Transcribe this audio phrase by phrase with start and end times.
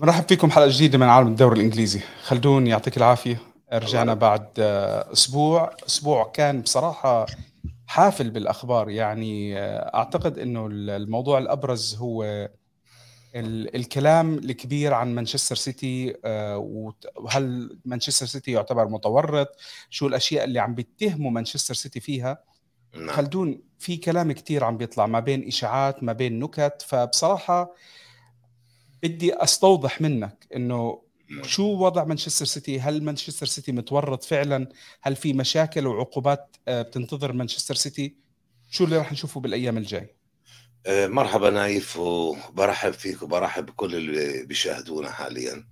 [0.00, 2.00] مرحب فيكم حلقة جديدة من عالم الدوري الإنجليزي.
[2.22, 3.40] خلدون يعطيك العافية.
[3.72, 4.48] رجعنا بعد
[5.12, 5.76] أسبوع.
[5.86, 7.26] أسبوع كان بصراحة
[7.86, 8.90] حافل بالأخبار.
[8.90, 12.48] يعني آه، أعتقد إنه الموضوع الأبرز هو
[13.34, 16.58] الكلام الكبير عن مانشستر سيتي آه،
[17.16, 19.48] وهل مانشستر سيتي يعتبر متورط؟
[19.90, 22.38] شو الأشياء اللي عم بيتهموا مانشستر سيتي فيها؟
[22.94, 23.08] نعم.
[23.08, 26.84] خلدون في كلام كتير عم بيطلع ما بين إشاعات ما بين نكت.
[26.86, 27.74] فبصراحة
[29.02, 31.02] بدي أستوضح منك إنه
[31.42, 34.68] شو وضع مانشستر سيتي؟ هل مانشستر سيتي متورط فعلا؟
[35.02, 38.16] هل في مشاكل وعقوبات آه، بتنتظر مانشستر سيتي؟
[38.70, 40.14] شو اللي راح نشوفه بالأيام الجاي؟
[40.86, 45.64] آه، مرحبا نايف وبرحب فيك وبرحب بكل اللي بيشاهدونا حاليا.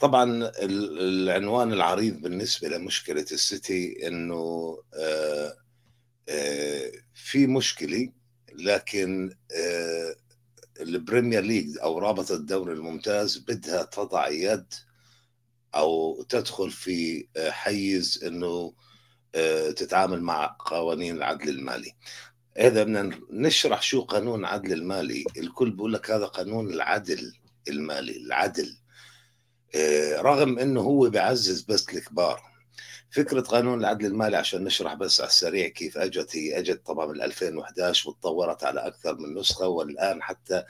[0.00, 5.54] طبعا العنوان العريض بالنسبة لمشكلة السيتي إنه آه،
[7.14, 8.08] في مشكلة
[8.54, 9.30] لكن
[10.80, 14.74] البريمير ليج أو رابطة الدوري الممتاز بدها تضع يد
[15.74, 18.74] أو تدخل في آه، حيز إنه
[19.34, 21.92] آه، تتعامل مع قوانين العدل المالي.
[22.58, 25.24] إذا بدنا نشرح شو قانون العدل المالي.
[25.36, 27.32] الكل بيقول لك هذا قانون العدل
[27.68, 28.76] المالي العدل.
[29.74, 32.42] آه، رغم إنه هو بيعزز بس الكبار.
[33.10, 37.22] فكرة قانون العدل المالي عشان نشرح بس على السريع كيف أجت هي أجت طبعا من
[37.22, 40.64] 2011 وتطورت على أكثر من نسخة والآن حتى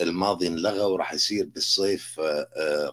[0.00, 2.92] الماضي انلغى وراح يصير بالصيف آه، آه،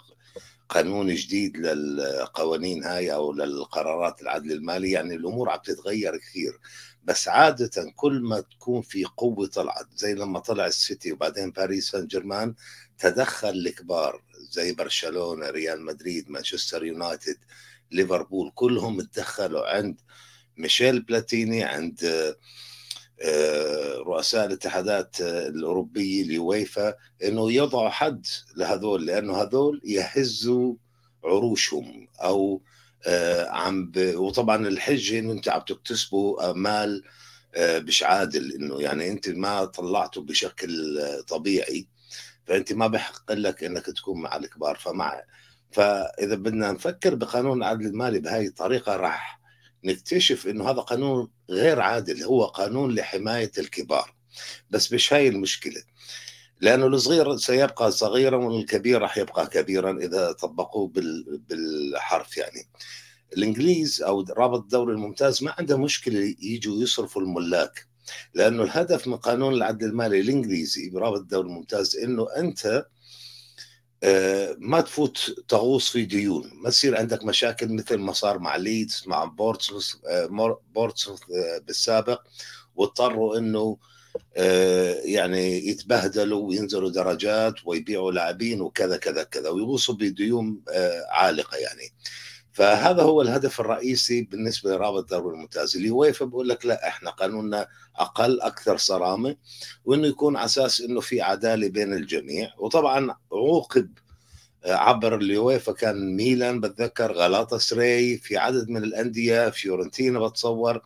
[0.69, 4.91] قانون جديد للقوانين هاي أو للقرارات العدل المالي.
[4.91, 6.59] يعني الأمور عم تتغير كثير
[7.03, 12.07] بس عادة كل ما تكون في قوة طلعت زي لما طلع السيتي وبعدين باريس سان
[12.07, 12.55] جيرمان
[12.97, 17.37] تدخل الكبار زي برشلونة ريال مدريد مانشستر يونايتد
[17.93, 18.51] ليفربول.
[18.55, 20.01] كلهم تدخلوا عند
[20.57, 21.99] ميشيل بلاتيني عند
[23.21, 30.75] آه، رؤساء الاتحادات الأوروبية اليويفا إنه يضعوا حد لهذول لأنه هذول يهزوا
[31.23, 32.61] عروشهم أو
[33.07, 34.15] آه، عم ب...
[34.15, 37.03] وطبعا الحجة إنه أنت عم تكتسبوا مال
[37.55, 41.87] آه، مش عادل إنه يعني أنت ما طلعته بشكل طبيعي.
[42.45, 44.75] فأنت ما بحق لك إنك تكون مع الكبار.
[44.75, 45.23] فمع
[45.73, 49.39] فإذا بدنا نفكر بقانون العدل المالي بهاي الطريقة راح
[49.83, 54.15] نكتشف إنه هذا قانون غير عادل هو قانون لحماية الكبار.
[54.69, 55.83] بس مش هاي المشكلة.
[56.61, 60.91] لأنه الصغير سيبقى صغيرا والكبير راح يبقى كبيرا إذا طبقوه
[61.49, 62.67] بالحرف يعني.
[63.37, 67.87] الإنجليز أو رابط الدوري الممتاز ما عنده مشكلة يجوا يصرفوا الملاك.
[68.33, 72.85] لأنه الهدف من قانون العدل المالي الإنجليزي برابط الدوري الممتاز إنه أنت
[74.57, 76.51] ما تفوت تغوص في ديون.
[76.53, 82.21] ما تصير عندك مشاكل مثل ما صار مع ليدز مع بورتسموث آه، بورتسموث آه، بالسابق
[82.75, 83.77] واضطروا إنه
[85.05, 90.61] يعني يتبهدلوا وينزلوا درجات ويبيعوا لاعبين وكذا كذا كذا ويغوصوا بديون
[91.09, 91.93] عالقة يعني.
[92.53, 97.67] فهذا هو الهدف الرئيسي بالنسبة لرابط الدوري الممتاز اللي اليويفا بقول لك لا إحنا قانوننا
[97.95, 99.35] أقل أكثر صرامة
[99.85, 102.53] وإنه يكون على أساس إنه في عدالة بين الجميع.
[102.57, 103.89] وطبعا عوقب
[104.65, 110.81] آه، عبر اليويفا كان ميلان بتذكر غلاطة سري في عدد من الأندية فيورنتينا بتصور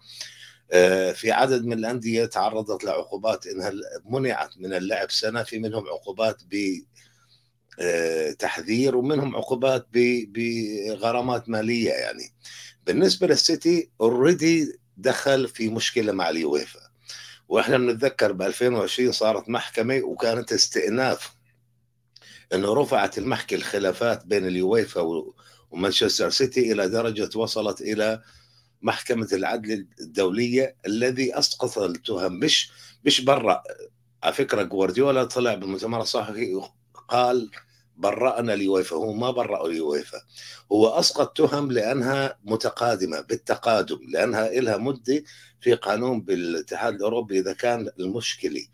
[0.72, 3.72] آه، في عدد من الأندية تعرضت لعقوبات إنها
[4.06, 6.82] منعت من اللعب سنة في منهم عقوبات ب
[8.40, 12.34] تحذير ومنهم عقوبات بغرامات مالية يعني.
[12.86, 16.80] بالنسبة للسيتي already دخل في مشكلة مع اليويفا.
[17.48, 21.36] وإحنا بنتذكر ب 2020 صارت محكمة وكانت استئناف
[22.54, 25.02] إنه رفعت المحكمة الخلافات بين اليويفا
[25.72, 28.22] ومانشستر سيتي إلى درجة وصلت إلى
[28.82, 32.34] محكمة العدل الدولية الذي أسقط التهم.
[32.34, 32.72] مش
[33.06, 33.64] مش برا.
[34.24, 36.62] على فكرة جوارديولا طلع بالمؤتمر الصحفي
[37.08, 37.52] قال
[37.98, 40.22] برأنا اليويفا هو ما برأوا اليويفا
[40.72, 45.24] هو أسقط تهم لأنها متقادمة بالتقادم لأنها لها مدة
[45.62, 48.68] في قانون بالاتحاد الأوروبي إذا كان المشكلة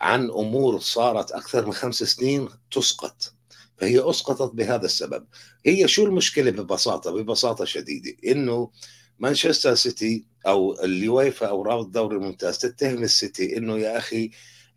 [0.00, 3.32] عن أمور صارت أكثر من خمس سنين تسقط.
[3.76, 5.26] فهي أسقطت بهذا السبب.
[5.66, 8.16] هي شو المشكلة ببساطة؟ ببساطة شديدة.
[8.26, 8.70] إنه
[9.18, 14.30] مانشستر سيتي أو اليويفا أو رابط الدوري الممتاز تتهم السيتي إنه يا أخي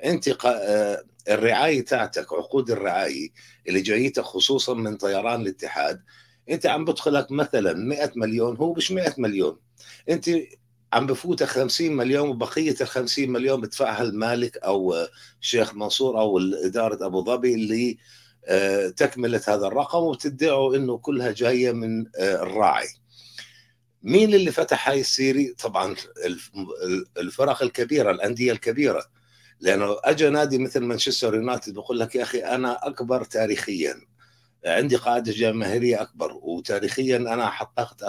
[0.04, 3.30] أنت آه، الرعاية تاعتك عقود الرعاية
[3.68, 6.02] اللي جايتك خصوصا من طيران الاتحاد
[6.50, 9.58] أنت عم بدخلك مثلا 100 مليون هو مش 100 مليون.
[10.10, 10.30] أنت
[10.94, 15.08] عم بفوتك 50 مليون وبقية ال 50 مليون بدفعها المالك أو
[15.42, 17.98] الشيخ منصور أو إدارة أبو ظبي اللي
[18.46, 22.88] آه، تكمله هذا الرقم وبتدعوا إنه كلها جاية من آه، الراعي.
[24.04, 25.96] مين اللي فتح هاي السيري؟ طبعا
[27.18, 29.06] الفرق الكبيرة الأندية الكبيرة.
[29.60, 33.96] لأنه أجى نادي مثل مانشستر يونايتد بقول لك يا أخي أنا أكبر تاريخيا.
[34.66, 38.04] عندي قاعدة جماهيرية أكبر وتاريخيا أنا حققت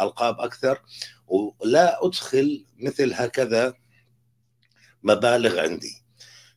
[0.00, 0.82] ألقاب أكثر
[1.26, 3.74] ولا أدخل مثل هكذا
[5.02, 6.02] مبالغ عندي.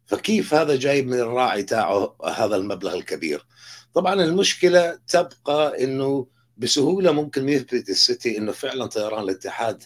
[0.06, 3.46] فكيف هذا جاي من الراعي تاعه هذا المبلغ الكبير؟
[3.94, 6.28] طبعا المشكلة تبقى إنه
[6.58, 9.84] بسهولة ممكن يثبت السيتي إنه فعلا طيران الاتحاد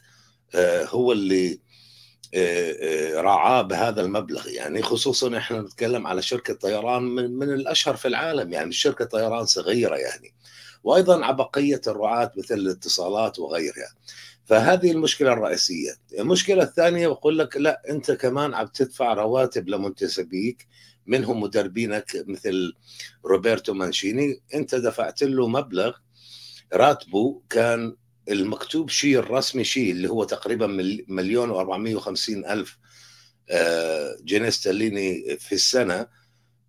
[0.55, 1.59] آه، هو اللي
[3.15, 4.49] رعاه بهذا المبلغ.
[4.49, 8.53] يعني خصوصا إحنا نتكلم على شركة طيران من, من الأشهر في العالم.
[8.53, 10.33] يعني شركة طيران صغيرة يعني.
[10.83, 13.93] وأيضا على بقية الرعاة مثل الاتصالات وغيرها.
[14.45, 15.91] فهذه المشكلة الرئيسية.
[16.19, 20.67] المشكلة الثانية بقول لك لا أنت كمان عم تدفع رواتب لمنتسبيك
[21.07, 22.73] منهم مدربينك مثل
[23.25, 24.41] روبرتو مانشيني.
[24.53, 25.95] أنت دفعت له مبلغ
[26.73, 27.95] راتبه كان
[28.29, 30.67] المكتوب شيء الرسمي شيء اللي هو تقريبا
[31.07, 32.77] مليون و450 ألف
[33.49, 36.07] آه، جنيه استرليني في السنة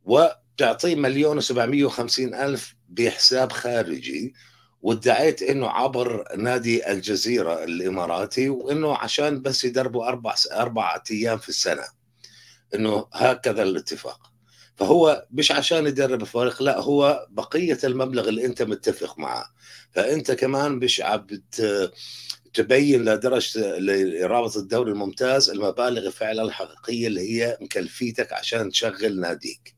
[0.04, 4.34] وتعطيه مليون و750 ألف بحساب خارجي.
[4.82, 11.84] وادعيت إنه عبر نادي الجزيرة الإماراتي وإنه عشان بس يدربوا أربع أربع أيام في السنة.
[12.74, 14.29] إنه هكذا الاتفاق.
[14.80, 19.44] فهو مش عشان يدرب الفريق لا هو بقية المبلغ اللي أنت متفق معه.
[19.92, 21.26] فأنت كمان مش عم
[22.54, 29.74] تبين لدرجة لرابط الدوري الممتاز المبالغ فعلا الحقيقية اللي هي مكلفيتك عشان تشغل ناديك.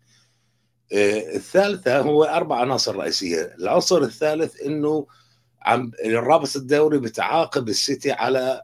[0.93, 5.07] آه، الثالثة هو أربع عناصر رئيسية، العنصر الثالث إنه
[5.63, 8.63] عم الرابط الدوري بتعاقب السيتي على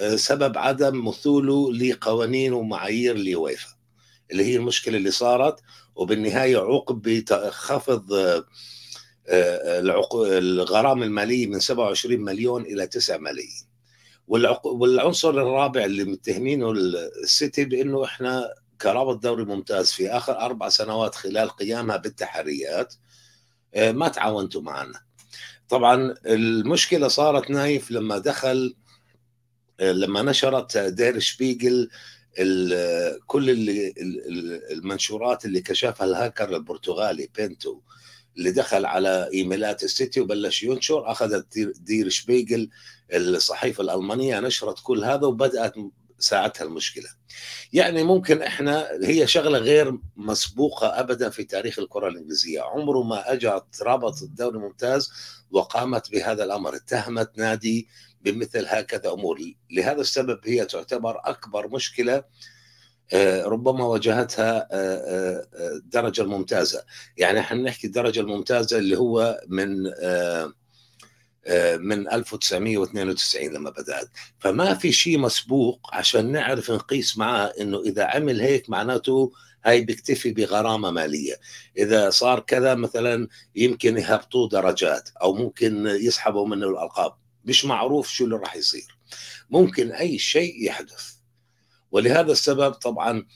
[0.00, 3.75] آه، سبب عدم مثوله لقوانين ومعايير اليويفا
[4.32, 5.60] اللي هي المشكلة اللي صارت
[5.94, 9.80] وبالنهاية عوقب بخفض آه،
[10.38, 13.66] الغرامة المالية من 27 مليون إلى 9 ملايين.
[14.64, 21.50] والعنصر الرابع اللي متهمينه السيتي بإنه إحنا كرابطة دوري ممتاز في آخر أربع سنوات خلال
[21.50, 22.94] قيامها بالتحريات
[23.74, 25.00] آه، ما تعاونتوا معنا.
[25.68, 28.74] طبعا المشكلة صارت نايف لما دخل
[29.80, 31.90] آه، لما نشرت دير شبيجل
[33.26, 33.94] كل اللي
[34.70, 37.80] المنشورات اللي كشفها الهاكر البرتغالي بينتو
[38.36, 42.70] اللي دخل على إيميلات السيتي وبلش ينشر أخذت دير شبيجل
[43.12, 45.74] الصحيفة الألمانية نشرت كل هذا وبدأت
[46.18, 47.08] ساعتها المشكلة.
[47.72, 53.52] يعني ممكن إحنا هي شغلة غير مسبوقة ابدا في تاريخ الكرة الإنجليزية، عمره ما اجى
[53.82, 55.10] رابط الدوري الممتاز
[55.50, 57.88] وقامت بهذا الأمر، اتهمت نادي
[58.30, 59.40] بمثل هكذا أمور،
[59.70, 62.24] لهذا السبب هي تعتبر أكبر مشكلة
[63.12, 66.84] آه، ربما واجهتها الدرجه آه، آه، الممتازة.
[67.16, 69.68] يعني إحنا نحكي الدرجه الممتازة اللي هو من
[71.78, 74.08] من 1992 لما بدأت.
[74.38, 79.32] فما في شيء مسبوق عشان نعرف نقيس معاه إنه إذا عمل هيك معناته
[79.64, 81.34] هاي بيكتفي بغرامة مالية.
[81.78, 87.25] إذا صار كذا مثلا يمكن يهبطوا درجات أو ممكن يسحبوا منه الألقاب.
[87.46, 88.98] مش معروف شو اللي راح يصير.
[89.50, 91.12] ممكن أي شيء يحدث.
[91.90, 93.26] ولهذا السبب طبعا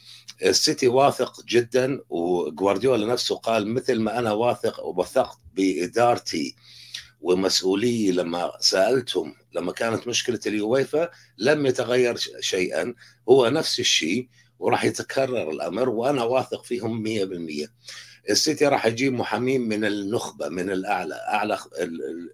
[0.43, 6.57] السيتي واثق جدا وجوارديولا نفسه قال مثل ما أنا واثق ووثقت بإدارتي
[7.21, 12.95] ومسؤولي لما سألتهم لما كانت مشكلة اليويفا لم يتغير شيئا.
[13.29, 14.29] هو نفس الشيء
[14.59, 17.69] وراح يتكرر الأمر وأنا واثق فيهم 100%
[18.31, 21.59] السيتي راح يجيب محامين من النخبة من الأعلى أعلى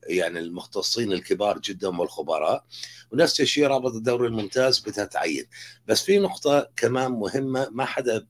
[0.09, 2.65] يعني المختصين الكبار جدا والخبراء.
[3.13, 5.47] ونفس الشيء رابط الدوري الممتاز بدها تعين.
[5.87, 8.27] بس في نقطة كمان مهمة ما حدا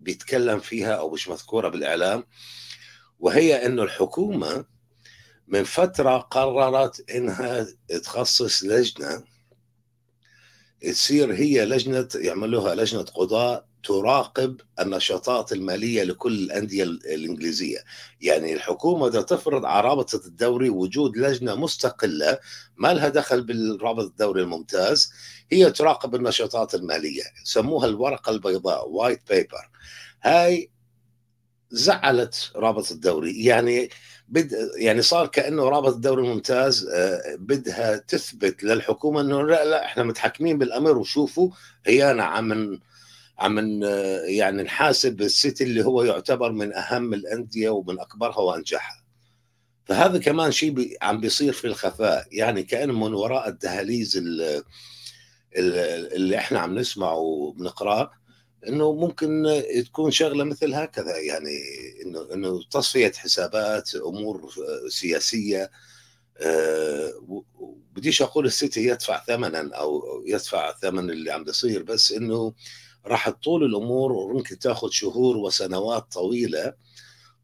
[0.00, 2.24] بيتكلم فيها أو مش مذكورة بالإعلام
[3.20, 4.64] وهي إنه الحكومة
[5.48, 7.66] من فترة قررت إنها
[8.02, 9.24] تخصص لجنة
[10.82, 17.78] تصير هي لجنة يعملوها لجنة قضاء تراقب النشاطات المالية لكل الأندية الإنجليزية،
[18.20, 22.38] يعني الحكومة بدها تفرض على رابطة الدوري وجود لجنة مستقلة
[22.76, 25.12] ما لها دخل برابطة الدوري الممتاز،
[25.52, 29.70] هي تراقب النشاطات المالية، سموها الورقة البيضاء white paper.
[30.22, 30.70] هاي
[31.70, 33.90] زعلت رابط الدوري، يعني
[34.28, 40.02] بد يعني صار كأنه رابط الدوري الممتاز آه، بدها تثبت للحكومة إنه لا لا إحنا
[40.02, 41.50] متحكمين بالأمر وشوفوا
[41.86, 42.80] هي عم
[43.38, 43.82] عم
[44.24, 49.04] يعني نحاسب السيتي اللي هو يعتبر من أهم الأندية ومن أكبرها وأنجحها.
[49.84, 52.26] فهذا كمان شيء بي عم بيصير في الخفاء.
[52.32, 54.16] يعني كأن من وراء الدهاليز
[55.56, 58.10] اللي, إحنا عم نسمعه وبنقراه
[58.68, 61.16] إنه ممكن تكون شغلة مثل هكذا.
[61.16, 61.58] يعني
[62.04, 64.50] إنه إنه تصفية حسابات أمور
[64.88, 65.70] سياسية
[66.40, 67.12] أه
[67.92, 72.54] بديش أقول السيتي يدفع ثمنا أو يدفع ثمن اللي عم بيصير بس إنه
[73.08, 76.72] راح تطول الأمور وممكن تاخذ شهور وسنوات طويلة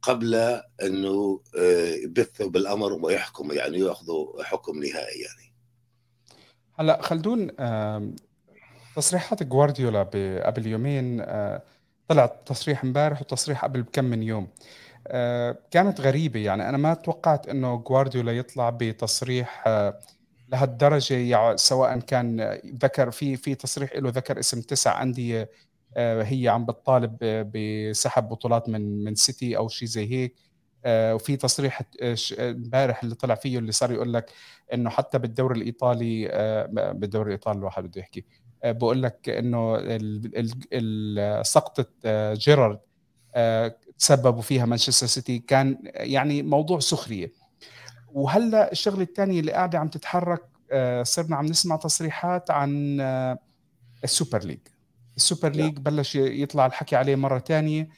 [0.02, 0.34] قبل
[0.82, 1.40] إنه
[2.04, 5.54] يبثوا بالأمر ويحكموا يعني يأخذوا حكم نهائي يعني.
[6.78, 7.50] هلا خلدون
[8.96, 10.02] تصريحات جوارديولا
[10.46, 11.62] قبل يومين آه،
[12.08, 14.48] طلع تصريح امبارح وتصريح قبل بكم من يوم.
[15.06, 19.64] آه، كانت غريبة يعني أنا ما توقعت إنه جوارديولا يطلع بتصريح
[20.54, 25.50] آه، لهالدرجة سواء كان ذكر في في تصريح له ذكر اسم تسع أندية
[25.96, 27.16] هي عم بتطالب
[27.54, 30.34] بسحب بطولات من من سيتي أو شيء زي هيك.
[30.86, 31.82] وفي تصريح
[32.38, 34.30] امبارح اللي طلع فيه اللي صار يقول لك
[34.74, 36.28] إنه حتى بالدوري الإيطالي
[36.94, 38.24] بالدوري الإيطالي الواحد بده يحكي.
[38.64, 39.78] بقول لك إنه
[41.42, 42.78] سقطة آه، جيرارد
[43.34, 47.32] آه، تسببوا فيها مانشستر سيتي كان يعني موضوع سخرية.
[48.14, 50.42] وهلا الشغلة الثانية اللي قاعدة عم تتحرك
[50.72, 53.00] آه، صرنا عم نسمع تصريحات عن
[54.04, 54.58] السوبر ليج.
[55.16, 55.48] السوبر.
[55.48, 57.88] ليج بلش يطلع الحكي عليه مرة ثانية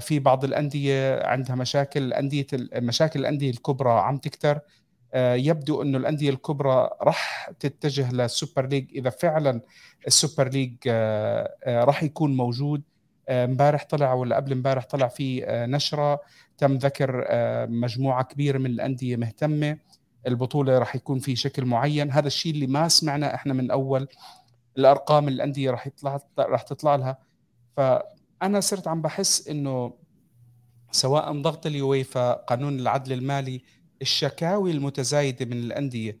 [0.00, 4.60] في بعض الأندية عندها مشاكل أندية مشاكل الأندية الكبرى عم تكتر.
[5.14, 8.90] آه، يبدو إنه الأندية الكبرى راح تتجه للسوبر ليج.
[8.94, 9.60] إذا فعلا
[10.06, 12.82] السوبر ليج آه، آه، راح يكون موجود.
[13.28, 16.20] امبارح طلع ولا قبل امبارح طلع في نشرة.
[16.58, 17.26] تم ذكر
[17.68, 19.78] مجموعة كبيرة من الأندية مهتمة
[20.26, 22.10] البطولة راح يكون في شكل معين.
[22.12, 24.08] هذا الشيء اللي ما سمعنا إحنا من أول
[24.78, 27.18] الأرقام الأندية راح يطلع راح تطلع لها.
[27.76, 29.92] فأنا صرت عم بحس إنه
[30.90, 33.62] سواء ضغط اليويفا قانون العدل المالي
[34.02, 36.18] الشكاوي المتزايدة من الأندية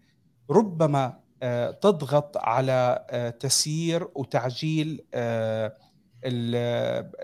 [0.50, 5.76] ربما آه، تضغط على آه، تسيير وتعجيل آه،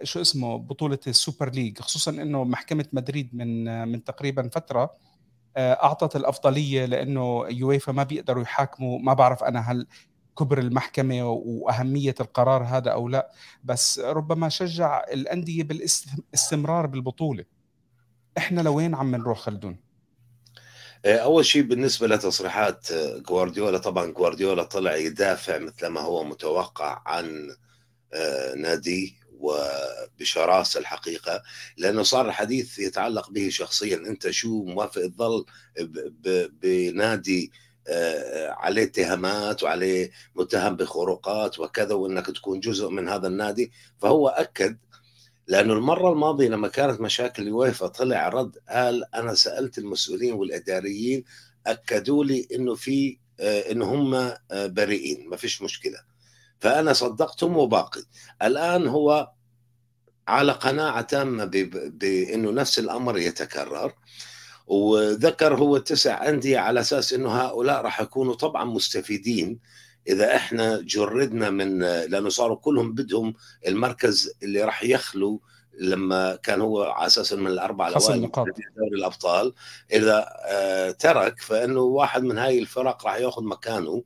[0.02, 4.94] شو اسمه بطولة السوبر ليج خصوصا إنه محكمة مدريد من من تقريبا فترة
[5.56, 8.98] أعطت الأفضلية لإنه يويفا ما بيقدروا يحاكموا.
[8.98, 9.86] ما بعرف أنا هل
[10.38, 13.32] كبر المحكمة وأهمية القرار هذا أو لا
[13.64, 17.44] بس ربما شجع الأندية بالاستمرار بالبطولة.
[18.38, 19.76] إحنا لوين عم نروح خلدون؟
[21.04, 27.02] آه، أول شيء بالنسبة لتصريحات آه، جوارديولا طبعا جوارديولا طلع يدافع مثل ما هو متوقع
[27.06, 27.56] عن
[28.14, 31.42] آه، ناديه وبشراسة الحقيقة
[31.76, 33.96] لأنه صار الحديث يتعلق به شخصيا.
[33.96, 35.44] أنت شو موافق تظل
[36.62, 37.52] بنادي
[38.48, 44.78] عليه اتهامات وعليه متهم بخروقات وكذا وإنك تكون جزء من هذا النادي؟ فهو أكد
[45.48, 51.24] لأنه المرة الماضية لما كانت مشاكل الويفا طلع رد قال أنا سألت المسؤولين والإداريين
[51.66, 55.28] أكدوا لي إنه في آه، انه هم آه، بريئين.
[55.28, 55.98] ما فيش مشكلة.
[56.62, 58.02] فأنا صدقتهم وباقي.
[58.42, 59.30] الآن هو
[60.28, 61.44] على قناعة تامة
[61.94, 63.92] بأنه نفس الأمر يتكرر
[64.66, 69.58] وذكر هو تسع أندية على أساس أنه هؤلاء راح يكونوا طبعا مستفيدين
[70.08, 73.34] إذا إحنا جردنا من لأنه صاروا كلهم بدهم
[73.66, 75.42] المركز اللي راح يخلو
[75.78, 78.30] لما كان هو على أساس من الاربعه الاوائل
[78.76, 79.54] دوري الأبطال.
[79.92, 84.02] إذا آه ترك فإنه واحد من هاي الفرق راح يأخذ مكانه.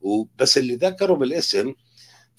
[0.00, 1.74] وبس اللي ذكره بالاسم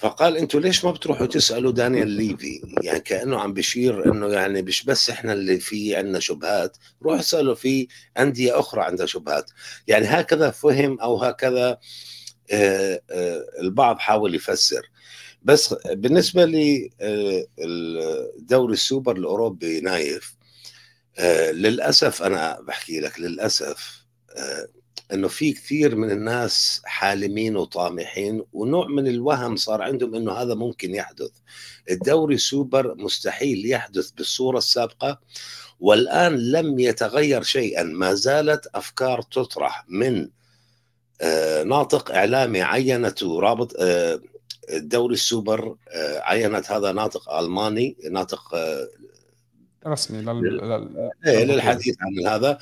[0.03, 4.83] فقال أنتوا ليش ما بتروحوا تسألوا دانيال ليفي؟ يعني كأنه عم بشير إنه يعني مش
[4.86, 7.88] بس إحنا اللي في عندنا شبهات روح اسألوا في
[8.19, 9.51] أندية أخرى عندها شبهات.
[9.88, 11.77] يعني هكذا فهم أو هكذا
[12.51, 14.89] آه آه، البعض حاول يفسر.
[15.43, 16.91] بس بالنسبة للدوري
[18.51, 20.36] آه، السوبر الأوروبي نايف.
[21.51, 24.05] للأسف أنا بحكي لك للأسف
[25.13, 30.96] إنه في كثير من الناس حالمين وطامحين ونوع من الوهم صار عندهم إنه هذا ممكن
[30.96, 31.32] يحدث.
[31.91, 35.20] الدوري السوبر مستحيل يحدث بالصورة السابقة
[35.79, 37.84] والآن لم يتغير شيئا.
[37.84, 40.29] ما زالت أفكار تطرح من
[41.22, 44.22] آه، ناطق إعلامي عينته رابط آه،
[44.74, 48.55] الدوري السوبر آه، عينت هذا ناطق ألماني ناطق
[49.88, 51.12] رسمي لل...
[51.27, 52.58] إيه، للحديث عن هذا.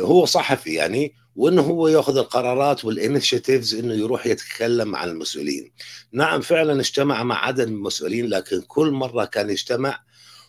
[0.00, 5.72] هو صحفي يعني وإنه هو يأخذ القرارات وال initiatives إنه يروح يتكلم مع المسؤولين.
[6.12, 10.00] نعم فعلا اجتمع مع عدد من المسؤولين لكن كل مرة كان يجتمع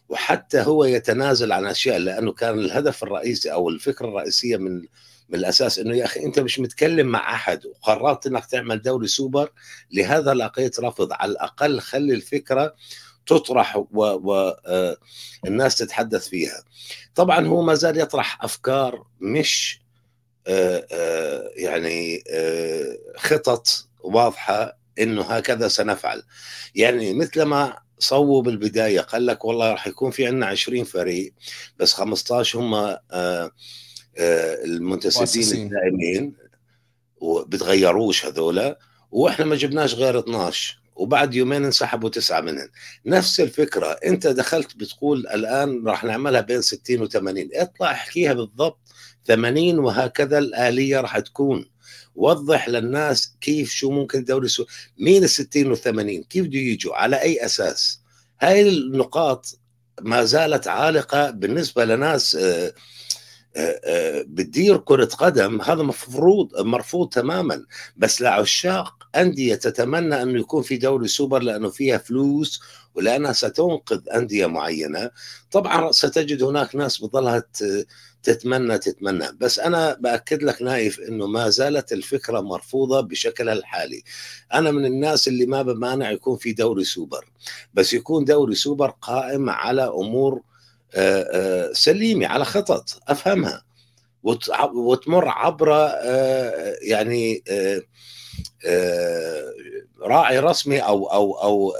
[0.09, 4.85] وحتى هو يتنازل عن أشياء لأنه كان الهدف الرئيسي أو الفكرة الرئيسية من
[5.29, 9.51] من الأساس إنه يا أخي أنت مش متكلم مع أحد وقررت إنك تعمل دوري سوبر
[9.91, 11.11] لهذا لقيت رفض.
[11.11, 12.75] على الأقل خلي الفكرة
[13.25, 16.63] تطرح والناس آه، تتحدث فيها.
[17.15, 19.81] طبعا هو ما زال يطرح أفكار مش
[21.55, 22.23] يعني
[23.17, 26.23] خطط واضحة إنه هكذا سنفعل.
[26.75, 31.33] يعني مثل ما صوب بالبداية قال لك والله راح يكون في عندنا 20 فريق
[31.79, 33.51] بس 15 هم آه،
[34.65, 36.33] المنتسبين الدائمين
[37.17, 38.79] وبتغيروش هذولا
[39.11, 42.69] وإحنا ما جبناش غير 12 وبعد يومين انسحبوا تسعة منهم.
[43.05, 48.79] نفس الفكرة أنت دخلت بتقول الآن راح نعملها بين 60 و80 اطلع احكيها بالضبط
[49.27, 51.65] 80 وهكذا الآلية راح تكون.
[52.15, 54.65] وضح للناس كيف شو ممكن دوري سو
[54.97, 58.01] مين ال 60 وال 80 كيف بده يجوا؟ على أي أساس؟
[58.41, 59.59] هاي النقاط
[60.01, 62.73] ما زالت عالقة بالنسبة لناس آه،
[63.55, 65.61] آه، آه، بتدير كرة قدم.
[65.61, 67.65] هذا مفروض مرفوض تماما.
[67.97, 72.61] بس لعشاق أندية تتمنى أنه يكون في دوري سوبر لأنه فيها فلوس
[72.95, 75.11] ولأنها ستنقذ أندية معينة.
[75.51, 77.43] طبعا ستجد هناك ناس بضلها
[78.23, 79.27] تتمنى تتمنى.
[79.39, 84.03] بس أنا بأكد لك نايف أنه ما زالت الفكرة مرفوضة بشكلها الحالي.
[84.53, 87.25] أنا من الناس اللي ما بمانع يكون في دوري سوبر.
[87.73, 90.41] بس يكون دوري سوبر قائم على أمور
[90.95, 93.63] آه، آه، سليمة على خطط أفهمها.
[94.73, 97.43] وتمر عبر آه، يعني
[100.01, 101.73] راعي رسمي أو أو أو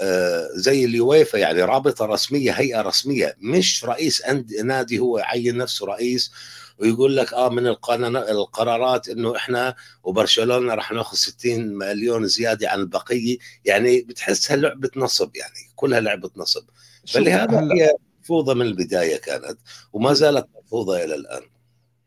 [0.55, 4.23] زي اليويفا يعني رابطة رسمية هيئة رسمية مش رئيس
[4.63, 6.31] نادي هو يعين نفسه رئيس
[6.79, 13.37] ويقول لك آه من القرارات إنه إحنا وبرشلونة راح ناخذ 60 مليون زيادة عن البقية.
[13.65, 16.63] يعني بتحسها لعبه نصب يعني كلها لعبة نصب.
[17.07, 19.57] فلهذا هي مرفوضه من البداية كانت
[19.93, 21.41] وما زالت مرفوضه إلى الآن.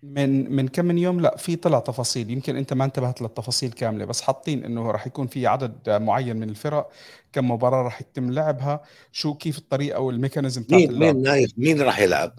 [0.02, 2.30] من من كم من يوم لا في طلع تفاصيل.
[2.30, 6.48] يمكن أنت ما انتبهت للتفاصيل كاملة بس حاطين إنه راح يكون في عدد معين من
[6.48, 6.90] الفرق
[7.32, 8.82] كم مباراة راح يتم لعبها
[9.12, 12.32] شو كيف الطريقة أو الميكانيزم تاعت مين مين نايف مين راح يلعب؟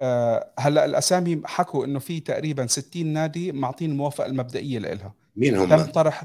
[0.00, 5.68] آه هلأ الأسامي حكوا إنه في تقريبا 60 نادي معطين الموافقه المبدئية لها مين هم؟
[5.68, 6.24] تم طرح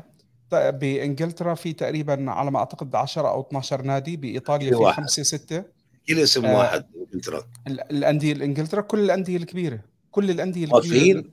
[0.51, 5.63] بإنجلترا في تقريبا على ما أعتقد 10 أو 12 نادي بإيطاليا في خمسة ستة.
[6.07, 9.92] كل اسم آه واحد انجلترا الأندية الإنجلترا كل الأندية الكبيرة.
[10.13, 11.23] كل الأندية الكبيرة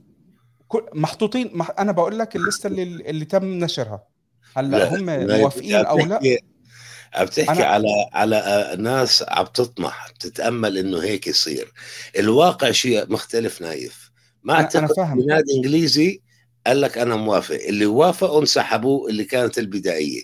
[0.95, 1.51] محطوطين.
[1.55, 1.71] مح...
[1.79, 4.03] أنا بقول لك الليستة اللي اللي تم نشرها.
[4.57, 6.21] هلا هم موافقين أو لا؟
[7.15, 7.65] عم تحكي أنا...
[7.65, 11.73] على على ناس عم تطمح تتامل إنه هيك يصير.
[12.19, 14.11] الواقع شيء مختلف نايف.
[14.43, 16.21] ما أعتقد نادي إنجليزي
[16.67, 17.59] قال لك أنا موافق.
[17.69, 20.23] اللي وافقوا انسحبوا اللي كانت البدائية.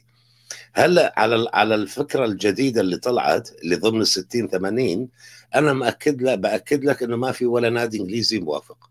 [0.76, 5.08] هلا على على الفكرة الجديدة اللي طلعت اللي ضمن ال 60 80
[5.54, 8.90] أنا مأكد لك بأكد لك إنه ما في ولا نادي إنجليزي موافق.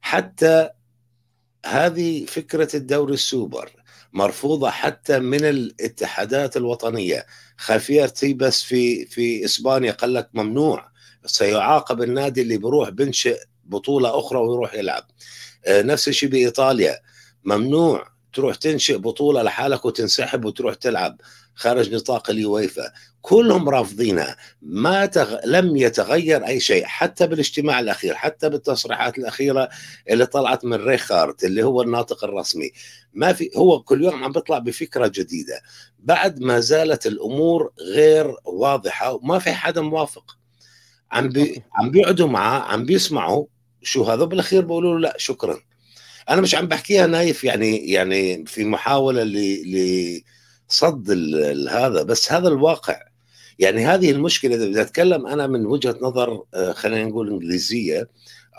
[0.00, 0.70] حتى
[1.66, 3.70] هذه فكرة الدوري السوبر
[4.12, 7.26] مرفوضة حتى من الاتحادات الوطنية.
[7.56, 10.88] خافير تيبس في في إسبانيا قال لك ممنوع.
[11.26, 15.04] سيعاقب النادي اللي بيروح بنشئ بطولة أخرى ويروح يلعب.
[15.66, 16.98] آه، نفس الشيء بإيطاليا.
[17.44, 21.20] ممنوع تروح تنشئ بطولة لحالك وتنسحب وتروح تلعب
[21.54, 22.92] خارج نطاق اليويفا.
[23.22, 24.36] كلهم رافضينها.
[24.62, 25.36] ما تغ...
[25.44, 29.68] لم يتغير أي شيء حتى بالاجتماع الأخير حتى بالتصريحات الأخيرة
[30.10, 32.70] اللي طلعت من ريخارد اللي هو الناطق الرسمي.
[33.14, 35.62] ما في هو كل يوم عم بيطلع بفكرة جديدة.
[35.98, 40.36] بعد ما زالت الأمور غير واضحة وما في حدا موافق.
[41.10, 41.62] عم بي...
[41.74, 43.46] عم بيقعدوا معاه عم بيسمعوا
[43.82, 45.67] شو هذا بالاخير بيقولوا له لا شكرا.
[46.30, 49.24] أنا مش عم بحكيها نايف يعني يعني في محاولة
[50.70, 51.10] لصد
[51.70, 53.08] هذا بس هذا الواقع.
[53.58, 58.08] يعني هذه المشكلة إذا بدي أتكلم أنا من وجهة نظر آه، خلينا نقول إنجليزية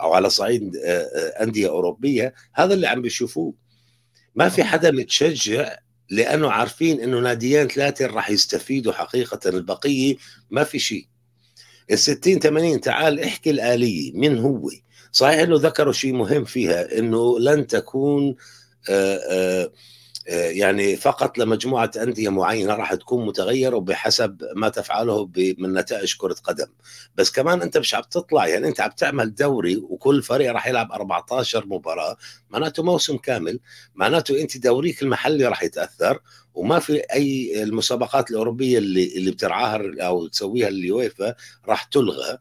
[0.00, 3.54] أو على صعيد آه، آه، أندية أوروبية هذا اللي عم بيشوفوه.
[4.34, 5.76] ما في حدا متشجع
[6.10, 10.16] لأنه عارفين إنه ناديين ثلاثة راح يستفيدوا حقيقة البقية
[10.50, 11.06] ما في شيء.
[11.90, 14.70] ال 60 80 تعال احكي الآلية من هو؟
[15.12, 18.36] صحيح إنه ذكروا شيء مهم فيها إنه لن تكون
[18.90, 19.70] آآ آآ
[20.50, 26.66] يعني فقط لمجموعة أندية معينة راح تكون متغيرة بحسب ما تفعله من نتائج كرة قدم.
[27.16, 30.92] بس كمان أنت مش عم تطلع يعني أنت عم تعمل دوري وكل فريق راح يلعب
[30.92, 32.16] 14 مباراة
[32.50, 33.60] معناته موسم كامل
[33.94, 36.18] معناته أنت دوريك المحلي راح يتأثر
[36.54, 41.34] وما في أي المسابقات الأوروبية اللي اللي بترعاها أو تسويها اليويفا
[41.68, 42.38] راح تلغى.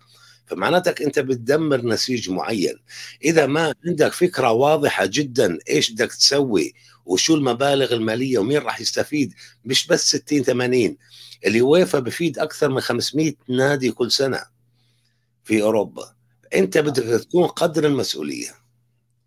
[0.49, 2.75] فمعناتك انت بتدمر نسيج معين.
[3.23, 6.73] إذا ما عندك فكرة واضحة جدا إيش بدك تسوي
[7.05, 9.33] وشو المبالغ المالية ومين راح يستفيد
[9.65, 10.97] مش بس 60 80
[11.45, 14.39] اليويفا بفيد أكثر من 500 نادي كل سنة
[15.43, 16.13] في أوروبا.
[16.55, 18.49] أنت بدك تكون قدر المسؤولية.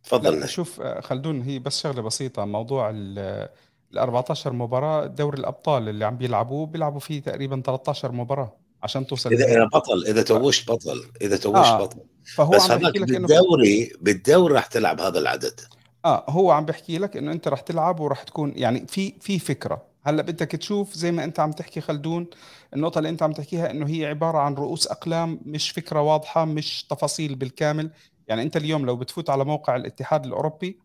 [0.05, 0.49] تفضل.
[0.49, 2.45] شوف خلدون هي بس شغلة بسيطة.
[2.45, 3.49] موضوع ال
[3.97, 8.62] 14 مباراة دوري الأبطال اللي عم بيلعبوه بيلعبوا فيه تقريبا 13 مباراة.
[8.83, 11.85] عشان توصل إذا اذا بطل إذا توشت بطل إذا توشت آه.
[11.85, 11.99] بطل.
[12.37, 13.99] فهو بس عم لك بالدوري إنه...
[14.01, 15.61] بالدوري راح تلعب هذا العدد.
[16.05, 19.93] آه هو عم بحكي لك إنه أنت راح تلعب وراح تكون يعني في في فكرة.
[20.05, 22.27] هلأ بدك تشوف زي ما أنت عم تحكي خلدون
[22.75, 26.85] النقطة اللي أنت عم تحكيها إنه هي عبارة عن رؤوس أقلام مش فكرة واضحة مش
[26.85, 27.91] تفاصيل بالكامل.
[28.29, 30.79] يعني أنت اليوم لو بتفوت على موقع الاتحاد الأوروبي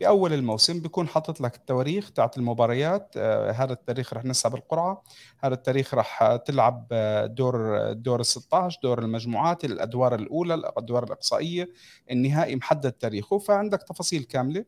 [0.00, 5.02] باول الموسم بيكون حاطط لك التواريخ تاعت المباريات آه، هذا التاريخ رح نسحب القرعه
[5.38, 11.68] هذا التاريخ رح تلعب آه، دور دور ال 16 دور المجموعات الأدوار الأولى الأدوار الإقصائية
[12.10, 14.64] النهائي محدد تاريخه فعندك تفاصيل كاملة.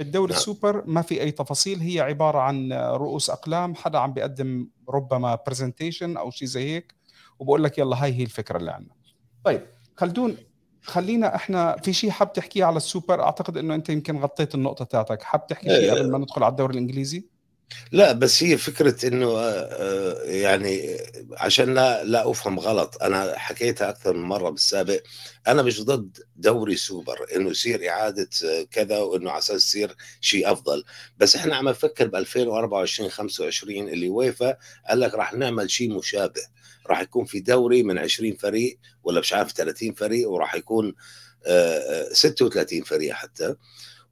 [0.00, 0.38] الدوري نعم.
[0.38, 6.16] السوبر ما في أي تفاصيل هي عبارة عن رؤوس أقلام حدا عم بيقدم ربما presentation
[6.16, 6.94] أو شيء زي هيك
[7.38, 8.94] وبقول لك يلا هاي هي الفكرة اللي عندنا.
[9.44, 9.66] طيب
[9.96, 10.36] خلدون
[10.82, 15.22] خلينا إحنا في شيء حاب تحكيه على السوبر؟ أعتقد إنه أنت يمكن غطيت النقطة تاعتك.
[15.22, 17.31] حاب تحكي شيء قبل ما ندخل على الدوري الإنجليزي؟
[17.92, 20.98] لا بس هي فكرة إنه آه، آه، يعني
[21.36, 25.00] عشان لا لا أفهم غلط أنا حكيتها أكثر من مرة بالسابق
[25.46, 30.52] أنا مش ضد دوري سوبر إنه يصير إعادة آه، كذا وإنه على أساس يصير شيء
[30.52, 30.84] أفضل.
[31.18, 34.56] بس إحنا عم نفكر ب 2024 25 اللي ويفا
[34.88, 36.42] قال لك راح نعمل شيء مشابه.
[36.86, 40.94] راح يكون في دوري من 20 فريق ولا مش عارف 30 فريق وراح يكون
[42.12, 43.54] 36 فريق حتى.